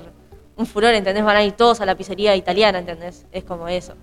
un 0.57 0.67
furor, 0.67 0.95
¿entendés? 0.95 1.25
Van 1.25 1.37
a 1.37 1.45
ir 1.45 1.53
todos 1.53 1.81
a 1.81 1.87
la 1.87 1.95
pizzería 1.97 2.37
italiana, 2.37 2.79
¿entendés? 2.79 3.27
Es 3.33 3.45
como 3.45 3.69
eso. 3.69 3.95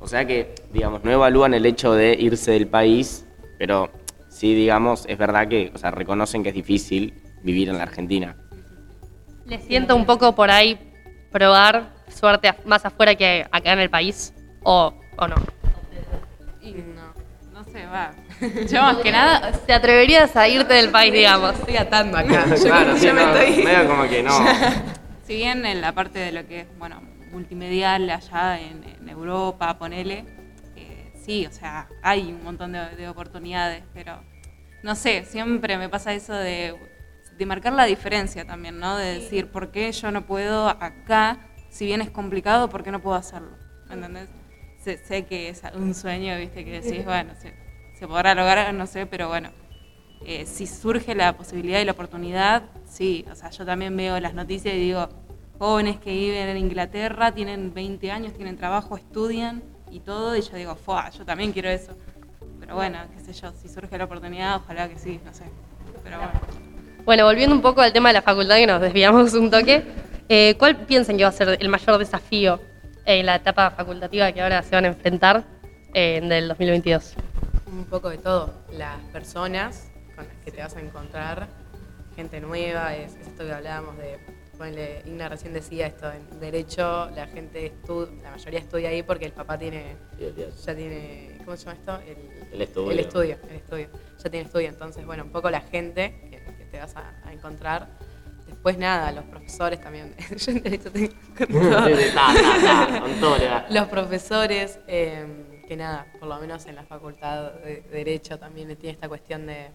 O 0.00 0.08
sea 0.08 0.24
que, 0.24 0.54
digamos, 0.72 1.04
no 1.04 1.10
evalúan 1.10 1.52
el 1.52 1.66
hecho 1.66 1.92
de 1.92 2.16
irse 2.18 2.52
del 2.52 2.66
país, 2.66 3.26
pero 3.58 3.90
sí, 4.40 4.54
digamos, 4.54 5.04
es 5.06 5.18
verdad 5.18 5.48
que, 5.48 5.70
o 5.74 5.76
sea, 5.76 5.90
reconocen 5.90 6.42
que 6.42 6.48
es 6.48 6.54
difícil 6.54 7.12
vivir 7.42 7.68
en 7.68 7.76
la 7.76 7.82
Argentina. 7.82 8.36
Le 9.44 9.58
siento 9.58 9.94
un 9.94 10.06
poco 10.06 10.34
por 10.34 10.50
ahí 10.50 10.78
probar 11.30 11.90
suerte 12.08 12.50
más 12.64 12.86
afuera 12.86 13.14
que 13.16 13.46
acá 13.52 13.74
en 13.74 13.80
el 13.80 13.90
país, 13.90 14.32
o, 14.62 14.94
o 15.18 15.28
no. 15.28 15.36
Y 16.62 16.72
no, 16.72 17.12
no 17.52 17.64
sé, 17.64 17.84
va. 17.84 18.12
Yo 18.70 18.80
más 18.80 18.96
que 18.96 19.12
nada 19.12 19.52
¿Te 19.52 19.74
atreverías 19.74 20.34
a 20.34 20.48
irte 20.48 20.72
del 20.72 20.88
país, 20.88 21.12
digamos? 21.12 21.58
Estoy 21.58 21.76
atando 21.76 22.16
acá. 22.16 22.46
Yo, 22.56 22.64
claro, 22.64 22.92
yo 22.94 22.98
sí, 22.98 23.06
me 23.08 23.26
no, 23.26 23.36
estoy... 23.36 23.62
medio 23.62 23.88
como 23.88 24.08
que 24.08 24.22
no. 24.22 24.32
Si 25.26 25.34
bien 25.34 25.66
en 25.66 25.82
la 25.82 25.92
parte 25.92 26.18
de 26.18 26.32
lo 26.32 26.46
que 26.46 26.60
es, 26.60 26.78
bueno, 26.78 27.02
multimedial 27.30 28.08
allá 28.08 28.58
en, 28.58 28.84
en 28.84 29.06
Europa, 29.06 29.78
ponele, 29.78 30.24
eh, 30.76 31.12
sí, 31.26 31.44
o 31.44 31.52
sea, 31.52 31.88
hay 32.02 32.32
un 32.32 32.42
montón 32.42 32.72
de, 32.72 32.96
de 32.96 33.06
oportunidades, 33.06 33.84
pero 33.92 34.29
no 34.82 34.94
sé, 34.94 35.24
siempre 35.24 35.76
me 35.78 35.88
pasa 35.88 36.14
eso 36.14 36.34
de, 36.34 36.74
de 37.36 37.46
marcar 37.46 37.72
la 37.72 37.84
diferencia 37.84 38.46
también, 38.46 38.78
¿no? 38.78 38.96
De 38.96 39.20
decir, 39.20 39.48
¿por 39.48 39.70
qué 39.70 39.90
yo 39.92 40.10
no 40.10 40.26
puedo 40.26 40.68
acá, 40.68 41.38
si 41.68 41.86
bien 41.86 42.00
es 42.00 42.10
complicado, 42.10 42.68
por 42.68 42.82
qué 42.82 42.90
no 42.90 43.00
puedo 43.00 43.16
hacerlo? 43.16 43.56
¿Me 43.88 43.94
entendés? 43.94 44.28
Sé, 44.78 44.98
sé 44.98 45.26
que 45.26 45.50
es 45.50 45.62
un 45.74 45.94
sueño, 45.94 46.36
viste, 46.38 46.64
que 46.64 46.80
decís, 46.80 47.04
bueno, 47.04 47.34
se, 47.34 47.54
se 47.98 48.08
podrá 48.08 48.34
lograr, 48.34 48.72
no 48.72 48.86
sé, 48.86 49.06
pero 49.06 49.28
bueno, 49.28 49.50
eh, 50.24 50.44
si 50.46 50.66
surge 50.66 51.14
la 51.14 51.36
posibilidad 51.36 51.80
y 51.80 51.84
la 51.84 51.92
oportunidad, 51.92 52.64
sí, 52.86 53.24
o 53.30 53.34
sea, 53.34 53.50
yo 53.50 53.64
también 53.64 53.96
veo 53.96 54.18
las 54.20 54.34
noticias 54.34 54.74
y 54.74 54.78
digo, 54.78 55.08
jóvenes 55.58 55.98
que 55.98 56.10
viven 56.10 56.48
en 56.48 56.56
Inglaterra, 56.56 57.32
tienen 57.32 57.72
20 57.72 58.10
años, 58.10 58.32
tienen 58.32 58.56
trabajo, 58.56 58.96
estudian 58.96 59.62
y 59.90 60.00
todo, 60.00 60.36
y 60.36 60.42
yo 60.42 60.56
digo, 60.56 60.74
¡fua! 60.74 61.10
Yo 61.10 61.24
también 61.24 61.52
quiero 61.52 61.68
eso. 61.68 61.96
Pero 62.70 62.76
bueno, 62.78 62.98
qué 63.12 63.18
sé 63.20 63.32
yo, 63.32 63.50
si 63.60 63.68
surge 63.68 63.98
la 63.98 64.04
oportunidad, 64.04 64.54
ojalá 64.62 64.88
que 64.88 64.96
sí, 64.96 65.18
no 65.24 65.34
sé. 65.34 65.42
Pero 66.04 66.18
bueno. 66.18 66.32
Bueno, 67.04 67.24
volviendo 67.24 67.52
un 67.52 67.62
poco 67.62 67.80
al 67.80 67.92
tema 67.92 68.10
de 68.10 68.12
la 68.12 68.22
facultad, 68.22 68.54
que 68.58 68.66
nos 68.68 68.80
desviamos 68.80 69.34
un 69.34 69.50
toque, 69.50 69.82
eh, 70.28 70.54
¿cuál 70.56 70.76
piensan 70.76 71.16
que 71.16 71.24
va 71.24 71.30
a 71.30 71.32
ser 71.32 71.58
el 71.60 71.68
mayor 71.68 71.98
desafío 71.98 72.60
en 73.06 73.26
la 73.26 73.34
etapa 73.34 73.72
facultativa 73.72 74.30
que 74.30 74.40
ahora 74.40 74.62
se 74.62 74.70
van 74.76 74.84
a 74.84 74.88
enfrentar 74.88 75.42
eh, 75.94 76.18
en 76.22 76.30
el 76.30 76.46
2022? 76.46 77.14
Un 77.66 77.86
poco 77.86 78.08
de 78.08 78.18
todo. 78.18 78.54
Las 78.78 79.00
personas 79.12 79.90
con 80.14 80.24
las 80.28 80.36
que 80.44 80.52
te 80.52 80.62
vas 80.62 80.76
a 80.76 80.80
encontrar, 80.80 81.48
gente 82.14 82.40
nueva, 82.40 82.94
es, 82.94 83.16
es 83.16 83.26
esto 83.26 83.44
que 83.46 83.52
hablábamos 83.52 83.98
de, 83.98 84.16
ponele, 84.56 85.02
Igna 85.06 85.28
recién 85.28 85.52
decía 85.54 85.88
esto, 85.88 86.08
en 86.12 86.38
Derecho 86.38 87.10
la 87.16 87.26
gente, 87.26 87.72
estu- 87.72 88.08
la 88.22 88.30
mayoría 88.30 88.60
estudia 88.60 88.90
ahí 88.90 89.02
porque 89.02 89.24
el 89.24 89.32
papá 89.32 89.58
tiene, 89.58 89.96
ya 90.64 90.76
tiene, 90.76 91.29
¿cómo 91.50 91.56
se 91.56 91.64
llama 91.66 91.78
esto? 91.78 91.98
El, 92.06 92.52
El 92.54 92.62
estudio. 92.62 92.90
El 92.92 92.98
estudio, 93.00 93.36
el 93.48 93.56
estudio. 93.56 93.88
Ya 94.22 94.30
tiene 94.30 94.46
estudio, 94.46 94.68
entonces, 94.68 95.04
bueno, 95.04 95.24
un 95.24 95.30
poco 95.30 95.50
la 95.50 95.60
gente 95.62 96.14
que, 96.30 96.38
que 96.56 96.64
te 96.70 96.78
vas 96.78 96.94
a, 96.96 97.12
a 97.24 97.32
encontrar. 97.32 97.88
Después 98.46 98.78
nada, 98.78 99.10
los 99.10 99.24
profesores 99.24 99.80
también. 99.80 100.14
Yo 100.36 100.52
da. 103.48 103.66
Los 103.70 103.88
profesores, 103.88 104.78
eh, 104.86 105.62
que 105.66 105.76
nada, 105.76 106.06
por 106.20 106.28
lo 106.28 106.38
menos 106.38 106.66
en 106.66 106.76
la 106.76 106.84
facultad 106.84 107.52
de 107.54 107.82
Derecho 107.90 108.38
también 108.38 108.68
tiene 108.76 108.92
esta 108.92 109.08
cuestión 109.08 109.46
de, 109.46 109.70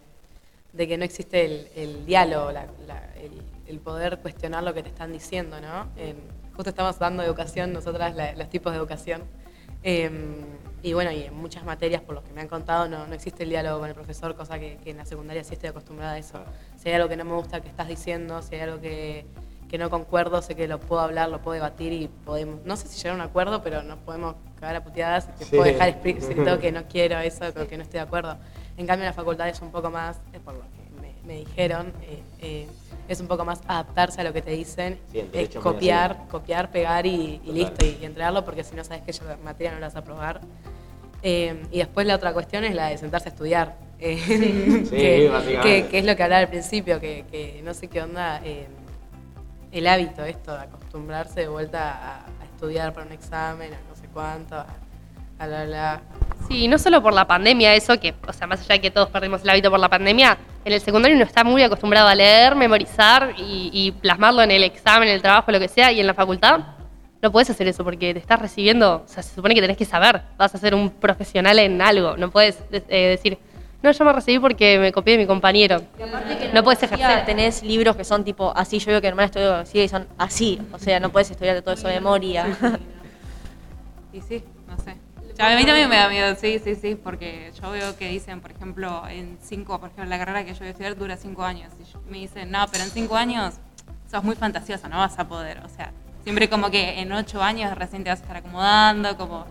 de 0.74 0.88
que 0.88 0.98
no 0.98 1.04
existe 1.04 1.46
el, 1.46 1.68
el 1.76 2.06
diálogo, 2.06 2.52
la- 2.52 2.68
la- 2.88 3.14
el, 3.16 3.42
el 3.68 3.80
poder 3.80 4.20
cuestionar 4.20 4.64
lo 4.64 4.74
que 4.74 4.84
te 4.84 4.90
están 4.90 5.12
diciendo, 5.12 5.60
¿no? 5.60 5.90
En- 5.98 6.18
justo 6.56 6.70
estamos 6.70 6.98
dando 7.00 7.22
educación, 7.24 7.74
nosotras, 7.74 8.16
la- 8.16 8.34
los 8.34 8.50
tipos 8.50 8.72
de 8.72 8.78
educación. 8.80 9.24
Eh, 9.84 10.10
y 10.86 10.94
bueno, 10.94 11.12
y 11.12 11.24
en 11.24 11.34
muchas 11.34 11.64
materias, 11.66 12.04
por 12.04 12.14
lo 12.14 12.24
que 12.24 12.32
me 12.32 12.42
han 12.42 12.48
contado, 12.48 12.88
no, 12.88 13.08
no 13.08 13.16
existe 13.16 13.42
el 13.42 13.50
diálogo 13.50 13.80
con 13.80 13.90
el 13.90 13.96
profesor, 13.96 14.36
cosa 14.36 14.60
que, 14.60 14.78
que 14.84 14.92
en 14.92 14.98
la 14.98 15.06
secundaria 15.06 15.44
sí 15.44 15.54
estoy 15.56 15.70
acostumbrada 15.70 16.12
a 16.14 16.18
eso. 16.20 16.40
Si 16.78 16.90
hay 16.90 16.96
algo 16.96 17.10
que 17.10 17.18
no 17.18 17.26
me 17.26 17.34
gusta 17.34 17.60
que 17.60 17.70
estás 17.70 17.88
diciendo, 17.88 18.40
si 18.44 18.54
hay 18.54 18.62
algo 18.62 18.80
que, 18.80 19.26
que 19.68 19.80
no 19.80 19.90
concuerdo, 19.90 20.44
sé 20.44 20.54
que 20.56 20.68
lo 20.68 20.80
puedo 20.80 21.02
hablar, 21.02 21.30
lo 21.30 21.40
puedo 21.42 21.56
debatir 21.56 21.92
y 21.92 22.08
podemos, 22.08 22.64
no 22.66 22.78
sé 22.78 22.88
si 22.88 22.98
llegar 22.98 23.14
a 23.14 23.24
un 23.24 23.28
acuerdo, 23.28 23.64
pero 23.64 23.82
nos 23.82 23.98
podemos 23.98 24.36
cagar 24.60 24.76
a 24.76 24.84
puteadas 24.84 25.28
y 25.36 25.40
te 25.40 25.46
Sí. 25.46 25.56
puedo 25.56 25.64
dejar 25.72 25.90
explícito 25.90 26.60
que 26.60 26.72
no 26.72 26.84
quiero 26.88 27.18
eso, 27.18 27.52
con 27.52 27.66
que 27.66 27.78
no 27.78 27.82
estoy 27.84 27.98
de 27.98 28.06
acuerdo. 28.06 28.38
En 28.78 28.86
cambio, 28.86 29.06
en 29.06 29.10
la 29.10 29.14
facultad 29.14 29.50
es 29.50 29.60
un 29.62 29.72
poco 29.72 29.90
más, 29.90 30.18
eh, 30.34 30.40
por 30.40 30.54
lo 30.54 30.62
que 30.62 31.02
me, 31.02 31.14
me 31.26 31.40
dijeron, 31.40 31.94
eh, 32.04 32.22
eh, 32.42 32.68
es 33.08 33.20
un 33.22 33.28
poco 33.28 33.44
más 33.44 33.60
adaptarse 33.68 34.22
a 34.22 34.24
lo 34.24 34.34
que 34.34 34.44
te 34.44 34.52
dicen, 34.52 35.00
Sí, 35.12 35.20
es 35.34 35.50
es 35.50 35.56
copiar, 35.56 36.28
copiar, 36.30 36.70
pegar 36.70 37.08
y, 37.08 37.42
y 37.44 37.52
listo, 37.54 37.84
y, 37.86 37.98
y 38.02 38.06
entregarlo 38.06 38.46
porque 38.46 38.64
si 38.64 38.76
no 38.76 38.84
sabes 38.84 39.02
que 39.04 39.10
esa 39.12 39.36
materia 39.44 39.72
no 39.74 39.80
la 39.80 39.88
vas 39.88 39.96
a 39.96 40.00
aprobar. 40.00 40.42
Eh, 41.28 41.64
y 41.72 41.80
después 41.80 42.06
la 42.06 42.14
otra 42.16 42.34
cuestión 42.34 42.64
es 42.66 42.76
la 42.76 42.90
de 42.90 43.00
sentarse 43.00 43.30
a 43.30 43.32
estudiar. 43.32 43.76
eh, 44.00 44.18
Sí, 44.28 44.90
que, 44.92 45.28
básicamente. 45.30 45.84
que- 45.84 45.88
que 45.90 45.98
es 46.00 46.06
lo 46.06 46.16
que 46.16 46.22
hablaba 46.24 46.42
al 46.42 46.50
principio, 46.50 47.00
que, 47.00 47.26
que 47.32 47.62
no 47.64 47.74
sé 47.74 47.88
qué 47.88 48.02
onda 48.04 48.42
eh, 48.44 48.68
el 49.72 49.88
hábito 49.88 50.24
esto 50.24 50.52
de 50.54 50.60
acostumbrarse 50.64 51.40
de 51.42 51.48
vuelta 51.48 51.92
a, 51.92 52.16
a 52.42 52.44
estudiar 52.46 52.94
para 52.94 53.08
un 53.08 53.12
examen, 53.14 53.74
a 53.74 53.78
no 53.90 53.96
sé 53.96 54.08
cuánto, 54.14 54.56
a, 54.56 54.68
a 55.40 55.48
la 55.48 55.66
la. 55.66 56.02
Sí, 56.48 56.68
no 56.68 56.78
solo 56.78 57.02
por 57.02 57.14
la 57.14 57.26
pandemia, 57.26 57.74
eso 57.74 58.00
que, 58.00 58.14
o 58.28 58.32
sea, 58.34 58.46
más 58.46 58.60
allá 58.62 58.76
de 58.76 58.82
que 58.82 58.92
todos 58.92 59.10
perdimos 59.10 59.42
el 59.42 59.50
hábito 59.50 59.72
por 59.72 59.80
la 59.80 59.90
pandemia, 59.90 60.38
en 60.64 60.74
el 60.74 60.80
secundario 60.80 61.16
uno 61.16 61.26
está 61.26 61.44
muy 61.44 61.64
acostumbrado 61.64 62.08
a 62.08 62.14
leer, 62.14 62.54
memorizar 62.56 63.34
y, 63.36 63.72
y 63.74 63.92
plasmarlo 63.94 64.44
en 64.44 64.52
el 64.52 64.64
examen, 64.64 65.08
en 65.10 65.16
el 65.16 65.22
trabajo, 65.24 65.52
lo 65.52 65.60
que 65.60 65.68
sea, 65.70 65.92
y 65.92 66.00
en 66.00 66.06
la 66.08 66.14
facultad 66.14 66.60
no 67.26 67.32
puedes 67.32 67.50
hacer 67.50 67.68
eso 67.68 67.84
porque 67.84 68.14
te 68.14 68.20
estás 68.20 68.40
recibiendo, 68.40 69.04
o 69.04 69.08
sea, 69.08 69.24
se 69.24 69.34
supone 69.34 69.56
que 69.56 69.62
tenés 69.62 69.78
que 69.78 69.86
saber, 69.86 70.22
vas 70.38 70.54
a 70.54 70.60
ser 70.60 70.76
un 70.76 70.92
profesional 70.92 71.58
en 71.58 71.82
algo, 71.82 72.16
no 72.18 72.30
puedes 72.30 72.60
eh, 72.72 73.08
decir, 73.08 73.40
no, 73.82 73.92
yo 73.92 74.06
me 74.06 74.14
recibí 74.14 74.38
porque 74.38 74.78
me 74.78 74.92
copié 74.92 75.14
de 75.14 75.24
mi 75.24 75.28
compañero. 75.28 75.82
No 76.54 76.64
puedes 76.64 76.82
ejercer. 76.82 77.26
Tenés 77.26 77.62
libros 77.64 77.96
que 77.96 78.04
son 78.04 78.24
tipo 78.24 78.52
así, 78.56 78.78
yo 78.80 78.92
veo 78.92 79.02
que 79.02 79.08
hermana 79.08 79.26
estudio 79.26 79.56
así 79.56 79.80
y 79.80 79.88
son 79.88 80.08
así. 80.18 80.60
O 80.72 80.80
sea, 80.80 81.00
no 81.00 81.12
puedes 81.12 81.30
estudiar 81.30 81.62
todo 81.62 81.74
eso 81.74 81.88
de 81.88 81.96
memoria. 81.96 82.46
Y 84.14 84.22
sí, 84.22 84.44
no 84.68 84.78
sé. 84.78 84.96
Ya, 85.38 85.52
a 85.52 85.58
mí 85.58 85.66
también 85.66 85.90
me 85.90 85.98
da 85.98 86.08
miedo, 86.08 86.34
sí, 86.36 86.60
sí, 86.64 86.76
sí, 86.76 86.96
porque 86.96 87.52
yo 87.62 87.70
veo 87.70 87.98
que 87.98 88.08
dicen, 88.08 88.40
por 88.40 88.52
ejemplo, 88.52 89.04
en 89.10 89.38
cinco, 89.42 89.78
por 89.80 89.90
ejemplo, 89.90 90.10
la 90.10 90.18
carrera 90.18 90.46
que 90.46 90.54
yo 90.54 90.60
voy 90.60 90.68
a 90.68 90.72
estudiar 90.72 90.96
dura 90.96 91.18
cinco 91.18 91.44
años. 91.44 91.74
Y 91.80 92.10
me 92.10 92.20
dicen, 92.20 92.50
no, 92.50 92.66
pero 92.72 92.86
en 92.86 92.90
cinco 92.92 93.18
años 93.18 93.56
sos 94.10 94.24
muy 94.24 94.36
fantasiosa, 94.36 94.88
no 94.88 94.98
vas 94.98 95.20
a 95.20 95.28
poder. 95.28 95.60
O 95.66 95.70
sea, 95.70 95.92
siempre 96.26 96.50
como 96.50 96.70
que 96.72 97.00
en 97.00 97.14
ocho 97.14 97.42
años 97.42 97.74
recién 97.78 98.04
te 98.04 98.10
vas 98.10 98.20
a 98.20 98.24
estar 98.24 98.38
acomodando, 98.38 99.16
como... 99.16 99.46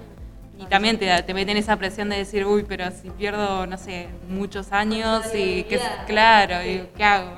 Y 0.59 0.67
también 0.67 0.99
te, 1.01 1.23
te 1.25 1.35
meten 1.35 1.57
esa 1.57 1.77
presión 1.77 2.09
de 2.11 2.17
decir, 2.17 2.45
uy, 2.47 2.65
pero 2.69 2.89
si 2.93 3.11
pierdo, 3.11 3.67
no 3.67 3.77
sé, 3.79 4.09
muchos 4.29 4.71
años 4.73 5.25
y 5.35 5.65
qué, 5.65 5.81
claro, 6.07 6.63
y 6.65 6.89
qué 6.97 7.03
hago. 7.05 7.31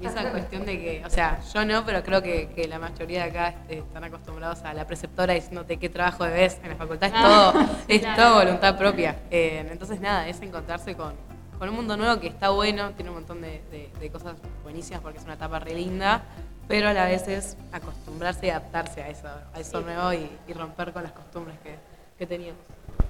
Y 0.00 0.06
esa 0.06 0.30
cuestión 0.30 0.64
de 0.66 0.78
que, 0.78 1.02
o 1.04 1.10
sea, 1.10 1.40
yo 1.52 1.64
no, 1.64 1.84
pero 1.84 2.02
creo 2.04 2.22
que, 2.22 2.50
que 2.54 2.68
la 2.68 2.78
mayoría 2.78 3.24
de 3.24 3.30
acá 3.30 3.48
este, 3.48 3.78
están 3.78 4.04
acostumbrados 4.04 4.62
a 4.62 4.72
la 4.74 4.86
preceptora 4.86 5.34
diciéndote 5.34 5.78
qué 5.78 5.88
trabajo 5.88 6.24
debes. 6.24 6.58
En 6.62 6.70
la 6.70 6.76
facultad 6.76 7.08
es 7.12 7.20
todo, 7.22 7.54
es 7.88 8.14
todo 8.16 8.34
voluntad 8.44 8.76
propia. 8.78 9.16
Eh, 9.32 9.66
entonces, 9.72 10.00
nada, 10.00 10.28
es 10.28 10.40
encontrarse 10.40 10.94
con, 10.94 11.14
con 11.58 11.68
un 11.70 11.74
mundo 11.74 11.96
nuevo 11.96 12.20
que 12.20 12.28
está 12.28 12.50
bueno, 12.50 12.90
tiene 12.90 13.10
un 13.10 13.16
montón 13.16 13.40
de, 13.40 13.62
de- 13.72 13.90
de 13.98 14.10
cosas 14.10 14.36
buenísimas 14.62 15.00
porque 15.00 15.18
es 15.18 15.24
una 15.24 15.34
etapa 15.34 15.58
re 15.58 15.74
linda, 15.74 16.22
pero 16.68 16.88
a 16.88 16.92
la 16.92 17.06
vez 17.06 17.26
es 17.28 17.56
acostumbrarse 17.72 18.46
y 18.46 18.50
adaptarse 18.50 19.02
a 19.02 19.08
eso, 19.08 19.28
a 19.52 19.60
eso 19.60 19.80
nuevo 19.80 20.12
y, 20.12 20.28
y 20.48 20.52
romper 20.52 20.92
con 20.92 21.02
las 21.02 21.12
costumbres 21.12 21.56
que, 21.62 21.74
que 22.18 22.26
teníamos. 22.26 22.60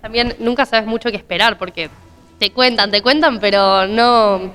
También 0.01 0.35
nunca 0.39 0.67
sabes 0.67 0.87
mucho 0.87 1.11
qué 1.11 1.17
esperar 1.17 1.59
porque 1.59 1.91
te 2.39 2.53
cuentan, 2.53 2.91
te 2.91 3.03
cuentan, 3.03 3.41
pero 3.41 3.87
no... 3.87 4.51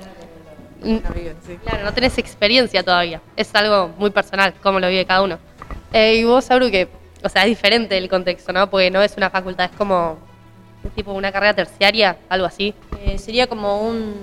Claro, 1.64 1.84
no 1.84 1.92
tenés 1.92 2.16
experiencia 2.18 2.82
todavía. 2.82 3.20
Es 3.36 3.54
algo 3.54 3.88
muy 3.98 4.10
personal, 4.10 4.54
como 4.62 4.80
lo 4.80 4.88
vive 4.88 5.04
cada 5.04 5.22
uno. 5.22 5.38
Eh, 5.92 6.16
y 6.16 6.24
vos, 6.24 6.44
Sauru, 6.44 6.70
que, 6.70 6.88
o 7.22 7.28
sea, 7.28 7.42
es 7.42 7.48
diferente 7.48 7.98
el 7.98 8.08
contexto, 8.08 8.52
¿no? 8.52 8.70
Porque 8.70 8.90
no 8.90 9.02
es 9.02 9.14
una 9.16 9.28
facultad, 9.28 9.66
es 9.70 9.76
como 9.76 10.18
es 10.84 10.92
tipo 10.92 11.12
una 11.12 11.30
carrera 11.32 11.54
terciaria, 11.54 12.16
algo 12.28 12.46
así. 12.46 12.74
Eh, 13.00 13.18
sería 13.18 13.46
como 13.46 13.82
un 13.82 14.14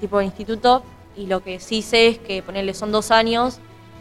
tipo 0.00 0.18
de 0.18 0.24
instituto 0.24 0.82
y 1.16 1.26
lo 1.26 1.40
que 1.42 1.60
sí 1.60 1.82
sé 1.82 2.08
es 2.08 2.18
que 2.18 2.42
ponerle 2.42 2.74
son 2.74 2.90
dos 2.90 3.10
años 3.10 3.60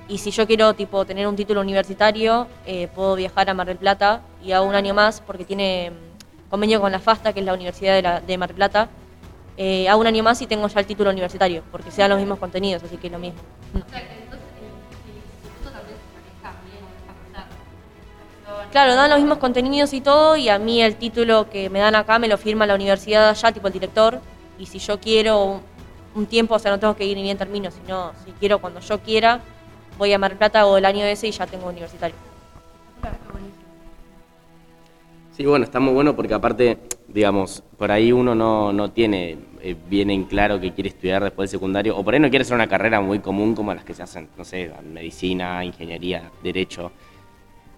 y 0.09 0.17
si 0.17 0.31
yo 0.31 0.45
quiero 0.47 0.73
tipo 0.73 1.05
tener 1.05 1.27
un 1.27 1.35
título 1.35 1.61
universitario 1.61 2.47
eh, 2.65 2.87
puedo 2.93 3.15
viajar 3.15 3.49
a 3.49 3.53
Mar 3.53 3.67
del 3.67 3.77
Plata 3.77 4.21
y 4.43 4.51
hago 4.51 4.65
un 4.65 4.75
año 4.75 4.93
más 4.93 5.21
porque 5.21 5.45
tiene 5.45 5.91
mm, 5.91 6.49
convenio 6.49 6.81
con 6.81 6.91
la 6.91 6.99
FASTA 6.99 7.31
que 7.31 7.39
es 7.41 7.45
la 7.45 7.53
Universidad 7.53 7.93
de, 7.95 8.01
la- 8.01 8.19
de 8.19 8.37
Mar 8.37 8.49
del 8.49 8.55
Plata. 8.55 8.89
Eh, 9.57 9.87
hago 9.89 9.99
un 10.01 10.07
año 10.07 10.23
más 10.23 10.41
y 10.41 10.47
tengo 10.47 10.67
ya 10.67 10.79
el 10.79 10.85
título 10.85 11.09
universitario 11.11 11.63
porque 11.71 11.91
se 11.91 12.01
dan 12.01 12.09
los 12.11 12.19
mismos 12.19 12.39
contenidos 12.39 12.81
así 12.83 12.97
que 12.97 13.07
es 13.07 13.13
lo 13.13 13.19
mismo. 13.19 13.39
Claro, 18.71 18.95
dan 18.95 19.09
los 19.09 19.19
mismos 19.19 19.37
contenidos 19.39 19.93
y 19.93 20.01
todo, 20.01 20.35
y 20.37 20.49
a 20.49 20.59
mí 20.59 20.81
el 20.81 20.95
título 20.95 21.49
que 21.49 21.69
me 21.69 21.79
dan 21.79 21.95
acá 21.95 22.19
me 22.19 22.27
lo 22.27 22.37
firma 22.37 22.65
la 22.65 22.75
universidad 22.75 23.29
allá, 23.29 23.51
tipo 23.51 23.67
el 23.67 23.73
director, 23.73 24.19
y 24.57 24.65
si 24.65 24.79
yo 24.79 24.99
quiero 24.99 25.43
un, 25.43 25.61
un 26.15 26.25
tiempo, 26.27 26.55
o 26.55 26.59
sea, 26.59 26.71
no 26.71 26.79
tengo 26.79 26.95
que 26.95 27.05
ir 27.05 27.17
ni 27.17 27.23
bien 27.23 27.37
termino, 27.37 27.69
sino 27.71 28.11
si 28.25 28.31
quiero 28.33 28.59
cuando 28.59 28.79
yo 28.79 28.99
quiera, 28.99 29.39
voy 29.99 30.13
a 30.13 30.17
Mar 30.17 30.35
Plata 30.37 30.65
o 30.65 30.77
el 30.77 30.85
año 30.85 31.05
ese 31.05 31.27
y 31.27 31.31
ya 31.31 31.45
tengo 31.45 31.67
universitario. 31.67 32.15
Sí, 35.33 35.45
bueno, 35.45 35.63
está 35.63 35.79
muy 35.79 35.93
bueno 35.93 36.15
porque 36.15 36.33
aparte, 36.33 36.79
digamos, 37.07 37.63
por 37.77 37.91
ahí 37.91 38.11
uno 38.11 38.35
no, 38.35 38.73
no 38.73 38.91
tiene 38.91 39.37
eh, 39.61 39.75
bien 39.87 40.09
en 40.09 40.25
claro 40.25 40.59
que 40.59 40.73
quiere 40.73 40.89
estudiar 40.89 41.23
después 41.23 41.49
del 41.49 41.59
secundario, 41.59 41.95
o 41.95 42.03
por 42.03 42.13
ahí 42.13 42.19
no 42.19 42.29
quiere 42.29 42.41
hacer 42.41 42.55
una 42.55 42.67
carrera 42.67 42.99
muy 42.99 43.19
común 43.19 43.55
como 43.55 43.73
las 43.73 43.85
que 43.85 43.93
se 43.93 44.03
hacen, 44.03 44.27
no 44.37 44.43
sé, 44.43 44.69
medicina, 44.83 45.63
ingeniería, 45.63 46.23
derecho. 46.43 46.91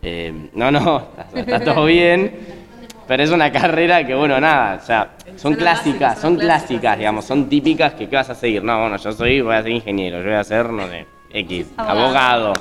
Eh, 0.02 0.50
no, 0.54 0.72
no, 0.72 1.10
está, 1.36 1.40
está 1.40 1.74
todo 1.76 1.86
bien, 2.00 2.32
pero 3.08 3.22
es 3.22 3.30
una 3.30 3.52
carrera 3.52 4.08
que, 4.08 4.16
bueno, 4.16 4.40
nada, 4.40 4.80
o 4.82 4.86
sea, 4.86 5.18
son 5.36 5.54
clásicas, 5.54 6.20
son 6.20 6.38
clásicas, 6.38 6.98
digamos, 6.98 7.26
son 7.26 7.48
típicas 7.48 7.94
que 7.94 8.10
¿qué 8.10 8.16
vas 8.16 8.32
a 8.32 8.36
seguir? 8.36 8.64
No, 8.64 8.80
bueno, 8.80 8.98
yo 8.98 9.12
soy, 9.12 9.42
voy 9.42 9.54
a 9.54 9.62
ser 9.62 9.72
ingeniero, 9.72 10.20
yo 10.20 10.26
voy 10.26 10.34
a 10.34 10.44
ser, 10.44 10.72
no 10.72 10.88
sé, 10.88 11.06
X, 11.34 11.68
abogado. 11.78 12.54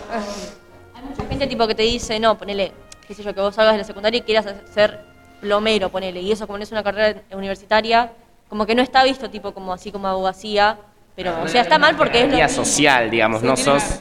Hay 0.94 1.02
mucha 1.02 1.26
gente 1.28 1.46
tipo 1.46 1.66
que 1.66 1.74
te 1.74 1.82
dice, 1.82 2.18
no, 2.20 2.36
ponele, 2.36 2.72
qué 3.06 3.14
sé 3.14 3.22
yo, 3.22 3.34
que 3.34 3.40
vos 3.40 3.54
salgas 3.54 3.74
de 3.74 3.78
la 3.78 3.84
secundaria 3.84 4.18
y 4.18 4.22
quieras 4.22 4.46
ser 4.72 5.00
plomero, 5.40 5.88
ponele, 5.88 6.20
y 6.20 6.32
eso 6.32 6.46
como 6.46 6.58
no 6.58 6.64
es 6.64 6.72
una 6.72 6.82
carrera 6.82 7.22
universitaria, 7.32 8.12
como 8.48 8.66
que 8.66 8.74
no 8.74 8.82
está 8.82 9.04
visto 9.04 9.30
tipo 9.30 9.52
como 9.52 9.72
así 9.72 9.90
como 9.90 10.08
abogacía, 10.08 10.78
pero, 11.16 11.42
o 11.42 11.48
sea, 11.48 11.62
está 11.62 11.78
mal 11.78 11.96
porque 11.96 12.22
es 12.22 12.30
lo 12.30 12.36
mismo. 12.36 12.64
social, 12.64 13.10
digamos, 13.10 13.40
Sí, 13.40 13.46
no 13.46 13.56
sos... 13.56 14.00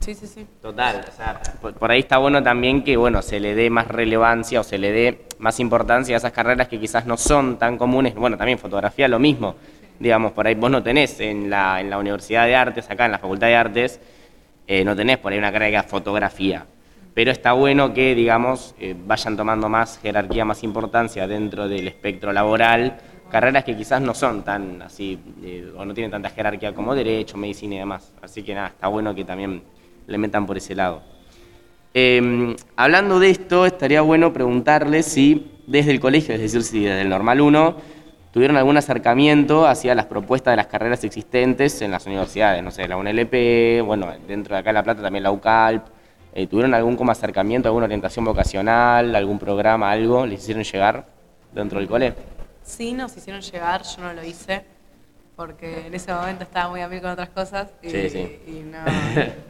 Sí, 0.00 0.14
sí, 0.14 0.26
sí. 0.26 0.46
Total, 0.62 1.04
o 1.06 1.16
sea, 1.16 1.40
por, 1.60 1.74
por 1.74 1.90
ahí 1.90 2.00
está 2.00 2.16
bueno 2.18 2.42
también 2.42 2.82
que, 2.82 2.96
bueno, 2.96 3.20
se 3.20 3.40
le 3.40 3.54
dé 3.54 3.68
más 3.68 3.88
relevancia 3.88 4.60
o 4.60 4.64
se 4.64 4.78
le 4.78 4.90
dé 4.90 5.26
más 5.38 5.60
importancia 5.60 6.16
a 6.16 6.18
esas 6.18 6.32
carreras 6.32 6.68
que 6.68 6.80
quizás 6.80 7.04
no 7.04 7.16
son 7.18 7.58
tan 7.58 7.76
comunes. 7.76 8.14
Bueno, 8.14 8.38
también 8.38 8.58
fotografía 8.58 9.06
lo 9.06 9.18
mismo. 9.18 9.56
Digamos, 9.98 10.32
por 10.32 10.46
ahí 10.46 10.54
vos 10.54 10.70
no 10.70 10.82
tenés 10.82 11.18
en 11.20 11.50
la, 11.50 11.80
en 11.80 11.90
la 11.90 11.98
Universidad 11.98 12.46
de 12.46 12.54
Artes, 12.54 12.90
acá 12.90 13.06
en 13.06 13.12
la 13.12 13.18
Facultad 13.18 13.48
de 13.48 13.56
Artes, 13.56 14.00
eh, 14.66 14.84
no 14.84 14.94
tenés 14.94 15.18
por 15.18 15.32
ahí 15.32 15.38
una 15.38 15.50
carrera 15.50 15.68
diga 15.68 15.82
fotografía. 15.82 16.66
Pero 17.14 17.32
está 17.32 17.52
bueno 17.52 17.92
que, 17.92 18.14
digamos, 18.14 18.74
eh, 18.78 18.94
vayan 18.96 19.36
tomando 19.36 19.68
más 19.68 19.98
jerarquía, 19.98 20.44
más 20.44 20.62
importancia 20.62 21.26
dentro 21.26 21.68
del 21.68 21.88
espectro 21.88 22.32
laboral, 22.32 22.96
carreras 23.30 23.64
que 23.64 23.76
quizás 23.76 24.00
no 24.00 24.14
son 24.14 24.44
tan 24.44 24.82
así, 24.82 25.18
eh, 25.42 25.72
o 25.76 25.84
no 25.84 25.94
tienen 25.94 26.10
tanta 26.10 26.30
jerarquía 26.30 26.72
como 26.74 26.94
derecho, 26.94 27.36
medicina 27.36 27.74
y 27.74 27.78
demás. 27.78 28.12
Así 28.22 28.42
que 28.42 28.54
nada, 28.54 28.68
está 28.68 28.88
bueno 28.88 29.14
que 29.14 29.24
también 29.24 29.62
le 30.06 30.18
metan 30.18 30.46
por 30.46 30.56
ese 30.56 30.74
lado. 30.74 31.02
Eh, 31.94 32.54
hablando 32.76 33.18
de 33.18 33.30
esto, 33.30 33.66
estaría 33.66 34.02
bueno 34.02 34.32
preguntarles 34.32 35.06
si 35.06 35.50
desde 35.66 35.90
el 35.90 36.00
colegio, 36.00 36.34
es 36.34 36.40
decir, 36.40 36.62
si 36.62 36.84
desde 36.84 37.02
el 37.02 37.08
Normal 37.08 37.40
1, 37.40 37.76
tuvieron 38.32 38.56
algún 38.56 38.76
acercamiento 38.76 39.66
hacia 39.66 39.94
las 39.94 40.06
propuestas 40.06 40.52
de 40.52 40.56
las 40.56 40.66
carreras 40.66 41.02
existentes 41.04 41.80
en 41.82 41.90
las 41.90 42.06
universidades, 42.06 42.62
no 42.62 42.70
sé, 42.70 42.86
la 42.88 42.96
UNLP, 42.96 43.82
bueno, 43.84 44.12
dentro 44.26 44.54
de 44.54 44.60
acá 44.60 44.70
en 44.70 44.74
La 44.74 44.82
Plata 44.82 45.02
también 45.02 45.22
la 45.22 45.30
UCALP, 45.32 45.86
eh, 46.34 46.46
¿tuvieron 46.46 46.74
algún 46.74 46.96
como 46.96 47.10
acercamiento, 47.10 47.68
alguna 47.68 47.86
orientación 47.86 48.24
vocacional, 48.24 49.14
algún 49.14 49.38
programa, 49.38 49.90
algo, 49.90 50.26
les 50.26 50.40
hicieron 50.42 50.62
llegar 50.62 51.06
dentro 51.52 51.78
del 51.78 51.88
cole? 51.88 52.14
Sí, 52.62 52.92
nos 52.92 53.16
hicieron 53.16 53.40
llegar, 53.40 53.82
yo 53.82 54.02
no 54.02 54.12
lo 54.12 54.22
hice, 54.22 54.62
porque 55.34 55.86
en 55.86 55.94
ese 55.94 56.12
momento 56.12 56.42
estaba 56.44 56.68
muy 56.68 56.80
a 56.82 56.88
mí 56.88 57.00
con 57.00 57.10
otras 57.10 57.30
cosas 57.30 57.68
y, 57.82 57.88
Sí, 57.90 58.10
sí. 58.10 58.40
y 58.46 58.60
no, 58.60 58.78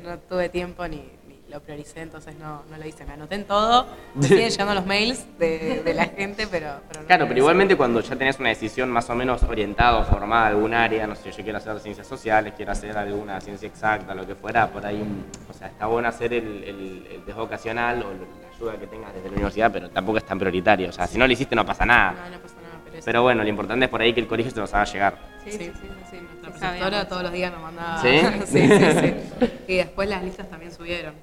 no 0.08 0.18
tuve 0.18 0.48
tiempo 0.50 0.86
ni, 0.86 0.96
ni 0.96 1.02
lo 1.48 1.60
prioricé, 1.60 2.02
entonces 2.02 2.36
no, 2.38 2.62
no 2.70 2.76
lo 2.76 2.86
hice. 2.86 3.04
Me 3.04 3.14
anoté 3.14 3.36
en 3.36 3.44
todo, 3.44 3.86
me 4.14 4.22
siguen 4.28 4.50
llegando 4.50 4.74
los 4.74 4.86
mails 4.86 5.26
de, 5.38 5.82
de 5.82 5.94
la 5.94 6.06
gente, 6.06 6.46
pero, 6.50 6.80
pero 6.88 7.00
no 7.00 7.06
Claro, 7.06 7.26
pero 7.26 7.38
igualmente 7.38 7.76
cuando 7.76 8.00
ya 8.00 8.16
tenés 8.16 8.38
una 8.38 8.50
decisión 8.50 8.90
más 8.90 9.08
o 9.10 9.14
menos 9.14 9.42
orientada 9.42 9.98
o 9.98 10.04
formada 10.04 10.44
a 10.46 10.48
algún 10.48 10.74
área, 10.74 11.06
no 11.06 11.14
sé, 11.14 11.30
yo 11.32 11.42
quiero 11.42 11.58
hacer 11.58 11.78
ciencias 11.80 12.06
sociales, 12.06 12.52
quiero 12.56 12.72
hacer 12.72 12.96
alguna 12.96 13.40
ciencia 13.40 13.68
exacta, 13.68 14.14
lo 14.14 14.26
que 14.26 14.34
fuera, 14.34 14.68
por 14.68 14.84
ahí, 14.84 14.98
mm, 14.98 15.50
o 15.50 15.54
sea, 15.54 15.68
está 15.68 15.86
bueno 15.86 16.08
hacer 16.08 16.34
el, 16.34 16.64
el, 16.64 17.08
el 17.10 17.22
test 17.22 17.38
vocacional 17.38 18.02
o 18.02 18.10
la 18.12 18.48
ayuda 18.54 18.78
que 18.78 18.86
tengas 18.86 19.14
desde 19.14 19.28
la 19.28 19.32
universidad, 19.34 19.72
pero 19.72 19.88
tampoco 19.90 20.18
es 20.18 20.24
tan 20.24 20.38
prioritario, 20.38 20.88
o 20.90 20.92
sea, 20.92 21.06
si 21.06 21.18
no 21.18 21.26
lo 21.26 21.32
hiciste 21.32 21.56
no 21.56 21.64
pasa 21.64 21.86
nada. 21.86 22.12
No, 22.12 22.36
no 22.36 22.42
pasa 22.42 22.54
nada, 22.62 22.68
pero, 23.04 23.22
bueno, 23.22 23.42
lo 23.42 23.48
importante 23.48 23.84
es 23.84 23.90
por 23.90 24.00
ahí 24.00 24.12
que 24.12 24.20
el 24.20 24.26
colegio 24.26 24.52
se 24.52 24.60
los 24.60 24.74
haga 24.74 24.84
llegar. 24.84 25.18
Sí, 25.44 25.52
sí, 25.52 25.58
sí, 25.58 25.72
sí, 25.74 25.88
sí, 26.10 26.16
Nuestra 26.42 26.52
Sí, 26.52 26.58
preceptora 26.58 27.08
todos 27.08 27.22
los 27.22 27.32
días 27.32 27.52
nos 27.52 27.62
mandaba. 27.62 28.02
¿Sí? 28.02 28.20
sí, 28.46 28.68
sí, 28.68 28.84
sí. 29.00 29.48
Y 29.68 29.76
después 29.76 30.08
las 30.08 30.22
listas 30.24 30.48
también 30.50 30.72
subieron. 30.72 31.14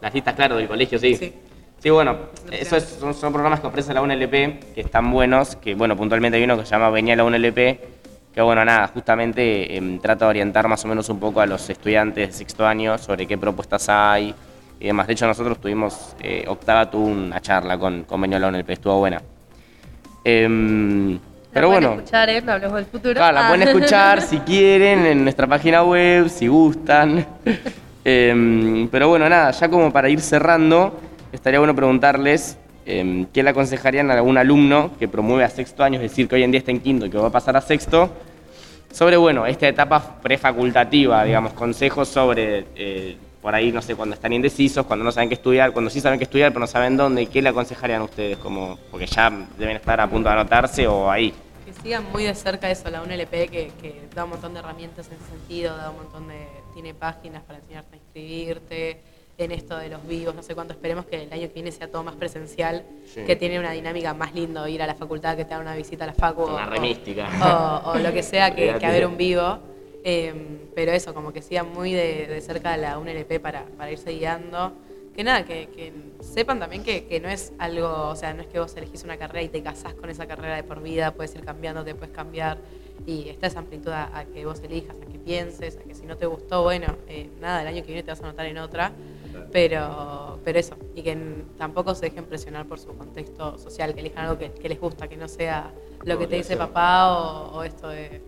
Las 0.00 0.14
listas, 0.14 0.34
claro, 0.34 0.56
del 0.56 0.68
colegio, 0.68 0.98
sí. 0.98 1.14
Sí. 1.16 1.32
Sí, 1.78 1.88
bueno, 1.88 2.16
esos 2.50 2.82
son, 2.82 3.14
son 3.14 3.32
programas 3.32 3.60
que 3.60 3.66
ofrece 3.66 3.94
la 3.94 4.02
UNLP, 4.02 4.30
que 4.74 4.80
están 4.82 5.10
buenos, 5.10 5.56
que 5.56 5.74
bueno, 5.74 5.96
puntualmente 5.96 6.36
hay 6.36 6.44
uno 6.44 6.58
que 6.58 6.64
se 6.66 6.70
llama 6.72 6.90
Venía 6.90 7.16
la 7.16 7.24
UNLP, 7.24 7.56
que 8.34 8.40
bueno, 8.42 8.62
nada, 8.66 8.86
justamente 8.88 9.76
em, 9.76 9.98
trata 9.98 10.26
de 10.26 10.30
orientar 10.30 10.68
más 10.68 10.84
o 10.84 10.88
menos 10.88 11.08
un 11.08 11.18
poco 11.18 11.40
a 11.40 11.46
los 11.46 11.70
estudiantes 11.70 12.28
de 12.28 12.32
sexto 12.34 12.66
año 12.66 12.98
sobre 12.98 13.26
qué 13.26 13.38
propuestas 13.38 13.88
hay 13.88 14.34
y 14.78 14.86
demás. 14.86 15.06
De 15.06 15.14
hecho, 15.14 15.26
nosotros 15.26 15.58
tuvimos, 15.58 16.14
eh, 16.22 16.44
Octava 16.48 16.90
tuvo 16.90 17.06
una 17.06 17.40
charla 17.40 17.78
con, 17.78 18.04
con 18.04 18.20
Venía 18.20 18.38
la 18.38 18.48
UNLP, 18.48 18.68
estuvo 18.70 18.98
buena. 18.98 19.22
Em, 20.22 21.18
pero 21.52 21.68
La 21.68 21.74
pueden 21.74 21.88
bueno, 21.88 22.02
escuchar, 22.02 22.28
¿eh? 22.28 22.42
No 22.42 22.52
hablemos 22.52 22.76
del 22.76 22.86
futuro. 22.86 23.14
Claro, 23.14 23.34
la 23.34 23.46
Ah. 23.46 23.48
pueden 23.48 23.66
escuchar 23.68 24.20
si 24.20 24.38
quieren 24.40 25.06
en 25.06 25.22
nuestra 25.24 25.46
página 25.46 25.82
web, 25.82 26.28
si 26.28 26.46
gustan. 26.46 27.26
Em, 28.04 28.88
pero 28.88 29.08
bueno, 29.08 29.28
nada, 29.28 29.50
ya 29.50 29.68
como 29.68 29.92
para 29.92 30.08
ir 30.08 30.20
cerrando, 30.20 30.98
estaría 31.32 31.58
bueno 31.58 31.74
preguntarles 31.74 32.58
em, 32.86 33.26
qué 33.26 33.42
le 33.42 33.50
aconsejarían 33.50 34.10
a 34.10 34.14
algún 34.14 34.38
alumno 34.38 34.90
que 34.98 35.06
promueve 35.06 35.44
a 35.44 35.50
sexto 35.50 35.84
año, 35.84 35.96
es 35.96 36.10
decir, 36.10 36.26
que 36.28 36.36
hoy 36.36 36.42
en 36.42 36.50
día 36.50 36.58
está 36.58 36.70
en 36.70 36.80
quinto 36.80 37.06
y 37.06 37.10
que 37.10 37.18
va 37.18 37.28
a 37.28 37.32
pasar 37.32 37.56
a 37.56 37.60
sexto, 37.60 38.10
sobre, 38.90 39.16
bueno, 39.16 39.46
esta 39.46 39.68
etapa 39.68 40.20
prefacultativa, 40.20 41.24
digamos, 41.24 41.52
consejos 41.52 42.08
sobre, 42.08 42.66
eh, 42.74 43.16
por 43.40 43.54
ahí, 43.54 43.70
no 43.70 43.80
sé, 43.82 43.94
cuando 43.94 44.14
están 44.14 44.32
indecisos, 44.32 44.84
cuando 44.86 45.04
no 45.04 45.12
saben 45.12 45.28
qué 45.28 45.34
estudiar, 45.34 45.72
cuando 45.72 45.90
sí 45.90 46.00
saben 46.00 46.18
qué 46.18 46.24
estudiar, 46.24 46.50
pero 46.50 46.60
no 46.60 46.66
saben 46.66 46.96
dónde, 46.96 47.26
¿qué 47.26 47.40
le 47.40 47.50
aconsejarían 47.50 48.00
a 48.00 48.04
ustedes? 48.04 48.38
Como, 48.38 48.78
porque 48.90 49.06
ya 49.06 49.30
deben 49.58 49.76
estar 49.76 50.00
a 50.00 50.08
punto 50.08 50.28
de 50.28 50.34
anotarse 50.34 50.86
o 50.86 51.10
ahí. 51.10 51.32
Que 51.64 51.72
sigan 51.82 52.10
muy 52.10 52.24
de 52.24 52.34
cerca 52.34 52.70
eso, 52.70 52.90
la 52.90 53.02
UNLP, 53.02 53.30
que, 53.30 53.72
que 53.80 54.08
da 54.14 54.24
un 54.24 54.30
montón 54.30 54.54
de 54.54 54.60
herramientas 54.60 55.06
en 55.08 55.14
ese 55.14 55.26
sentido, 55.26 55.76
da 55.76 55.90
un 55.90 55.96
montón 55.96 56.26
de. 56.26 56.59
Tiene 56.72 56.94
páginas 56.94 57.42
para 57.42 57.58
enseñarte 57.58 57.96
a 57.96 57.98
inscribirte, 57.98 59.00
en 59.38 59.52
esto 59.52 59.78
de 59.78 59.88
los 59.88 60.06
vivos, 60.06 60.34
no 60.34 60.42
sé 60.42 60.54
cuánto. 60.54 60.74
Esperemos 60.74 61.06
que 61.06 61.22
el 61.22 61.32
año 61.32 61.48
que 61.48 61.54
viene 61.54 61.72
sea 61.72 61.90
todo 61.90 62.02
más 62.02 62.14
presencial, 62.16 62.84
Sí. 63.06 63.24
que 63.24 63.36
tiene 63.36 63.58
una 63.58 63.72
dinámica 63.72 64.12
más 64.12 64.34
lindo 64.34 64.68
ir 64.68 64.82
a 64.82 64.86
la 64.86 64.94
facultad, 64.94 65.34
que 65.36 65.46
te 65.46 65.54
hagan 65.54 65.66
una 65.66 65.74
visita 65.76 66.04
a 66.04 66.08
la 66.08 66.12
facu. 66.14 66.42
Una 66.44 66.66
o- 66.66 66.70
remística. 66.70 67.82
O, 67.86 67.92
o 67.92 67.98
lo 67.98 68.12
que 68.12 68.22
sea, 68.22 68.54
que, 68.54 68.74
que 68.78 68.86
haber 68.86 69.06
un 69.06 69.16
vivo. 69.16 69.58
Eh, 70.04 70.68
pero 70.74 70.92
eso, 70.92 71.14
como 71.14 71.32
que 71.32 71.40
sigan 71.42 71.72
muy 71.72 71.92
de, 71.92 72.26
de 72.26 72.40
cerca 72.42 72.72
de 72.72 72.78
la 72.78 72.98
UNLP 72.98 73.38
para, 73.40 73.64
para 73.78 73.90
irse 73.90 74.10
guiando. 74.12 74.72
Que 75.16 75.24
nada, 75.24 75.44
que, 75.44 75.68
que 75.68 75.92
sepan 76.22 76.58
también 76.60 76.82
que, 76.84 77.04
que 77.06 77.18
no 77.20 77.28
es 77.28 77.52
algo, 77.58 78.08
o 78.08 78.16
sea, 78.16 78.32
no 78.32 78.42
es 78.42 78.48
que 78.48 78.58
vos 78.60 78.74
elegís 78.76 79.04
una 79.04 79.16
carrera 79.16 79.42
y 79.42 79.48
te 79.48 79.62
casás 79.62 79.94
con 79.94 80.08
esa 80.08 80.26
carrera 80.26 80.56
de 80.56 80.62
por 80.64 80.80
vida, 80.82 81.12
puedes 81.12 81.34
ir 81.34 81.44
cambiando, 81.44 81.82
te 81.84 81.94
puedes 81.94 82.14
cambiar. 82.14 82.58
Y 83.06 83.28
está 83.28 83.46
esa 83.46 83.60
amplitud 83.60 83.90
a, 83.90 84.16
a 84.16 84.24
que 84.24 84.44
vos 84.44 84.60
elijas, 84.62 84.96
a 85.00 85.06
que 85.06 85.18
pienses, 85.18 85.78
a 85.78 85.82
que 85.82 85.94
si 85.94 86.06
no 86.06 86.16
te 86.16 86.26
gustó, 86.26 86.62
bueno, 86.62 86.96
eh, 87.08 87.30
nada, 87.40 87.62
el 87.62 87.68
año 87.68 87.82
que 87.82 87.88
viene 87.88 88.02
te 88.02 88.10
vas 88.10 88.20
a 88.20 88.24
anotar 88.24 88.46
en 88.46 88.58
otra. 88.58 88.92
Pero, 89.52 90.38
pero 90.44 90.58
eso, 90.58 90.76
y 90.94 91.02
que 91.02 91.16
tampoco 91.56 91.94
se 91.94 92.06
dejen 92.06 92.24
presionar 92.24 92.66
por 92.66 92.78
su 92.78 92.96
contexto 92.96 93.58
social, 93.58 93.94
que 93.94 94.00
elijan 94.00 94.24
algo 94.24 94.38
que, 94.38 94.50
que 94.50 94.68
les 94.68 94.80
gusta, 94.80 95.08
que 95.08 95.16
no 95.16 95.28
sea 95.28 95.72
lo 96.04 96.18
que 96.18 96.26
te 96.26 96.36
dice 96.36 96.56
papá 96.56 97.16
o, 97.16 97.58
o 97.58 97.62
esto 97.62 97.88
de, 97.88 98.20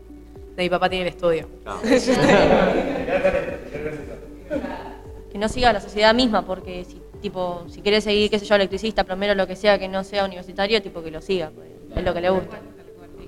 de 0.56 0.62
mi 0.62 0.68
papá 0.68 0.88
tiene 0.88 1.06
el 1.06 1.14
estudio. 1.14 1.48
que 5.32 5.38
no 5.38 5.48
siga 5.48 5.72
la 5.72 5.80
sociedad 5.80 6.14
misma, 6.14 6.44
porque 6.44 6.85
si, 6.85 7.00
tipo, 7.20 7.64
si 7.68 7.80
quieres 7.80 8.04
seguir, 8.04 8.30
qué 8.30 8.38
sé 8.38 8.44
yo, 8.44 8.54
electricista, 8.54 9.04
plomero, 9.04 9.35
lo 9.35 9.46
que 9.46 9.56
sea, 9.56 9.78
que 9.78 9.88
no 9.88 10.04
sea 10.04 10.24
universitario, 10.24 10.82
tipo 10.82 11.02
que 11.02 11.11
lo 11.11 11.20
siga, 11.20 11.50
pues, 11.54 11.68
es 11.96 12.04
lo 12.04 12.14
que 12.14 12.20
le 12.20 12.30
gusta. 12.30 12.61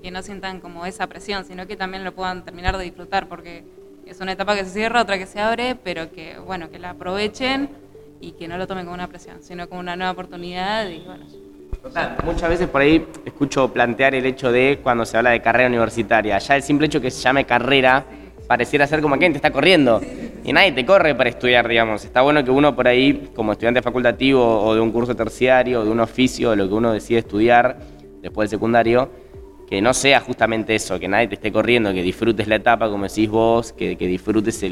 Que 0.05 0.11
no 0.11 0.23
sientan 0.23 0.61
como 0.61 0.85
esa 0.85 1.07
presión, 1.07 1.47
sino 1.47 1.67
que 1.67 1.77
también 1.77 2.05
lo 2.05 2.13
puedan 2.13 2.45
terminar 2.45 2.77
de 2.77 2.85
disfrutar, 2.85 3.27
porque 3.27 3.65
es 4.05 4.21
una 4.21 4.33
etapa 4.33 4.55
que 4.55 4.63
se 4.67 4.71
cierra, 4.71 5.01
otra 5.01 5.17
que 5.17 5.25
se 5.25 5.41
abre, 5.41 5.77
pero 5.83 6.13
que 6.13 6.39
bueno, 6.41 6.69
que 6.71 6.79
la 6.79 6.91
aprovechen 6.91 7.71
y 8.21 8.33
que 8.33 8.47
no 8.47 8.59
lo 8.59 8.67
tomen 8.67 8.85
como 8.85 8.93
una 8.93 9.09
presión, 9.09 9.39
sino 9.41 9.67
como 9.67 9.81
una 9.81 9.97
nueva 9.97 10.13
oportunidad 10.13 10.87
y 10.91 11.01
bueno. 11.07 11.25
Muchas 12.23 12.51
veces 12.51 12.69
por 12.69 12.83
ahí 12.83 13.07
escucho 13.25 13.73
plantear 13.73 14.15
el 14.15 14.27
hecho 14.27 14.53
de 14.53 14.79
cuando 14.83 15.07
se 15.07 15.17
habla 15.17 15.31
de 15.31 15.41
carrera 15.41 15.71
universitaria. 15.71 16.37
Ya 16.37 16.57
el 16.57 16.63
simple 16.63 16.87
hecho 16.87 17.01
que 17.01 17.11
se 17.11 17.23
llame 17.23 17.47
carrera 17.47 18.05
pareciera 18.47 18.87
ser 18.87 19.01
como 19.01 19.19
que 19.19 19.31
te 19.31 19.37
está 19.37 19.51
corriendo. 19.51 20.03
Y 20.45 20.53
nadie 20.53 20.73
te 20.73 20.85
corre 20.85 21.15
para 21.15 21.31
estudiar, 21.31 21.67
digamos. 21.67 22.05
Está 22.05 22.21
bueno 22.21 22.45
que 22.45 22.51
uno 22.51 22.77
por 22.77 22.89
ahí, 22.89 23.31
como 23.35 23.53
estudiante 23.53 23.81
facultativo 23.81 24.65
o 24.65 24.75
de 24.75 24.83
un 24.83 24.93
curso 24.93 25.17
terciario 25.17 25.81
o 25.81 25.85
de 25.87 25.91
un 25.91 26.01
oficio, 26.01 26.51
o 26.51 26.57
lo 26.57 26.69
que 26.69 26.75
uno 26.75 26.93
decide 26.93 27.21
estudiar 27.21 27.79
después 28.21 28.51
del 28.51 28.59
secundario, 28.59 29.24
que 29.69 29.81
no 29.81 29.95
sea 29.95 30.21
justamente 30.21 30.75
eso, 30.75 30.99
que 30.99 31.09
nadie 31.09 31.29
te 31.29 31.35
esté 31.35 31.53
corriendo, 31.53 31.93
que 31.93 32.03
disfrutes 32.03 32.47
la 32.49 32.57
etapa, 32.57 32.89
como 32.89 33.05
decís 33.05 33.29
vos, 33.29 33.73
que, 33.73 33.97
que 33.97 34.07
disfrutes 34.07 34.63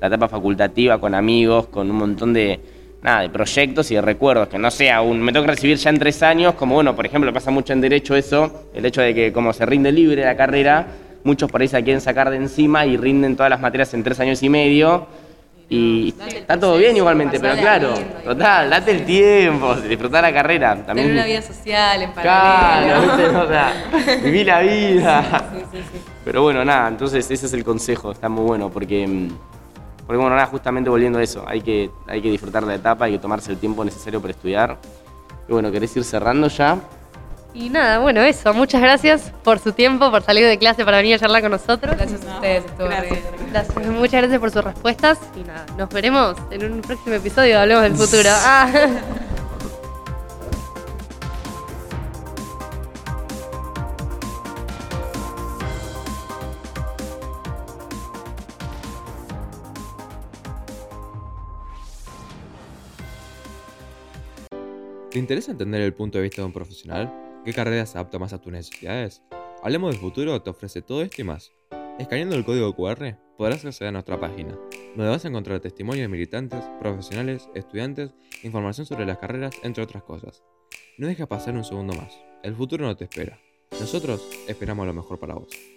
la 0.00 0.06
etapa 0.06 0.28
facultativa 0.28 0.98
con 0.98 1.14
amigos, 1.14 1.66
con 1.68 1.90
un 1.90 1.96
montón 1.96 2.32
de, 2.32 2.60
nada, 3.02 3.22
de 3.22 3.28
proyectos 3.28 3.90
y 3.90 3.94
de 3.94 4.02
recuerdos, 4.02 4.48
que 4.48 4.58
no 4.58 4.70
sea 4.70 5.02
un, 5.02 5.20
me 5.20 5.32
tengo 5.32 5.46
que 5.46 5.52
recibir 5.52 5.76
ya 5.76 5.90
en 5.90 5.98
tres 5.98 6.22
años, 6.22 6.54
como 6.54 6.74
bueno, 6.74 6.94
por 6.94 7.06
ejemplo, 7.06 7.32
pasa 7.32 7.50
mucho 7.50 7.72
en 7.72 7.80
derecho 7.80 8.16
eso, 8.16 8.68
el 8.74 8.84
hecho 8.84 9.00
de 9.00 9.14
que 9.14 9.32
como 9.32 9.52
se 9.52 9.66
rinde 9.66 9.92
libre 9.92 10.24
la 10.24 10.36
carrera, 10.36 10.86
muchos 11.24 11.50
por 11.50 11.60
ahí 11.60 11.68
se 11.68 11.82
quieren 11.82 12.00
sacar 12.00 12.30
de 12.30 12.36
encima 12.36 12.86
y 12.86 12.96
rinden 12.96 13.36
todas 13.36 13.50
las 13.50 13.60
materias 13.60 13.92
en 13.94 14.02
tres 14.02 14.20
años 14.20 14.42
y 14.42 14.48
medio. 14.48 15.06
Y 15.68 16.14
está 16.28 16.60
todo 16.60 16.76
bien 16.78 16.96
igualmente, 16.96 17.40
pero 17.40 17.56
claro, 17.56 17.94
total, 18.24 18.70
date 18.70 18.92
el 18.92 19.04
tiempo, 19.04 19.74
disfrutar 19.74 20.22
la 20.22 20.32
carrera. 20.32 20.70
Tener 20.74 20.86
También, 20.86 21.10
una 21.12 21.24
vida 21.24 21.42
social 21.42 22.02
en 22.02 22.12
Claro, 22.12 23.02
paralelo. 23.02 23.02
¿viste? 23.02 23.36
O 23.36 23.48
sea, 23.48 23.72
viví 24.22 24.44
la 24.44 24.60
vida. 24.60 25.44
Pero 26.24 26.42
bueno, 26.42 26.64
nada, 26.64 26.86
entonces 26.86 27.28
ese 27.30 27.46
es 27.46 27.52
el 27.52 27.64
consejo, 27.64 28.12
está 28.12 28.28
muy 28.28 28.44
bueno, 28.44 28.70
porque, 28.70 29.06
mm, 29.08 29.28
porque 30.06 30.20
bueno, 30.20 30.36
nada, 30.36 30.46
justamente 30.46 30.88
volviendo 30.88 31.18
a 31.18 31.22
eso, 31.24 31.44
hay 31.48 31.60
que, 31.62 31.90
hay 32.06 32.22
que 32.22 32.30
disfrutar 32.30 32.62
la 32.62 32.76
etapa, 32.76 33.06
hay 33.06 33.12
que 33.12 33.18
tomarse 33.18 33.50
el 33.50 33.58
tiempo 33.58 33.84
necesario 33.84 34.20
para 34.20 34.30
estudiar. 34.32 34.78
Y 35.48 35.52
bueno, 35.52 35.72
¿querés 35.72 35.96
ir 35.96 36.04
cerrando 36.04 36.46
ya? 36.46 36.78
Y 37.56 37.70
nada, 37.70 38.00
bueno, 38.00 38.20
eso. 38.20 38.52
Muchas 38.52 38.82
gracias 38.82 39.32
por 39.42 39.58
su 39.58 39.72
tiempo, 39.72 40.10
por 40.10 40.22
salir 40.22 40.44
de 40.44 40.58
clase 40.58 40.84
para 40.84 40.98
venir 40.98 41.14
a 41.14 41.18
charlar 41.18 41.40
con 41.40 41.52
nosotros. 41.52 41.96
Gracias 41.96 42.22
a 42.26 42.34
ustedes, 42.34 42.64
re 42.78 42.84
Gracias. 42.84 43.18
Gracias, 43.50 43.86
muchas 43.86 44.20
gracias 44.20 44.40
por 44.40 44.50
sus 44.50 44.62
respuestas. 44.62 45.18
Y 45.34 45.42
nada, 45.42 45.64
nos 45.78 45.88
veremos 45.88 46.36
en 46.50 46.70
un 46.70 46.82
próximo 46.82 47.14
episodio 47.14 47.54
de 47.54 47.62
Hablemos 47.62 47.82
del 47.84 47.94
Futuro. 47.94 48.30
Ah. 48.48 48.70
¿Te 65.10 65.18
interesa 65.18 65.52
entender 65.52 65.80
el 65.80 65.94
punto 65.94 66.18
de 66.18 66.24
vista 66.24 66.42
de 66.42 66.46
un 66.46 66.52
profesional? 66.52 67.25
¿Qué 67.46 67.52
carrera 67.52 67.86
se 67.86 67.96
adapta 67.96 68.18
más 68.18 68.32
a 68.32 68.40
tus 68.40 68.52
necesidades? 68.52 69.22
Hablemos 69.62 69.92
del 69.92 70.00
futuro 70.00 70.42
te 70.42 70.50
ofrece 70.50 70.82
todo 70.82 71.02
esto 71.02 71.22
y 71.22 71.24
más. 71.24 71.52
Escaneando 71.96 72.34
el 72.34 72.44
código 72.44 72.74
QR 72.74 73.14
podrás 73.38 73.64
acceder 73.64 73.90
a 73.90 73.92
nuestra 73.92 74.18
página, 74.18 74.58
donde 74.96 75.08
vas 75.08 75.24
a 75.24 75.28
encontrar 75.28 75.60
testimonios 75.60 76.02
de 76.02 76.08
militantes, 76.08 76.64
profesionales, 76.80 77.48
estudiantes, 77.54 78.10
información 78.42 78.84
sobre 78.84 79.06
las 79.06 79.18
carreras, 79.18 79.54
entre 79.62 79.84
otras 79.84 80.02
cosas. 80.02 80.42
No 80.98 81.06
dejes 81.06 81.28
pasar 81.28 81.54
un 81.54 81.62
segundo 81.62 81.94
más. 81.94 82.18
El 82.42 82.56
futuro 82.56 82.84
no 82.84 82.96
te 82.96 83.04
espera. 83.04 83.38
Nosotros 83.78 84.28
esperamos 84.48 84.84
lo 84.84 84.94
mejor 84.94 85.20
para 85.20 85.34
vos. 85.34 85.75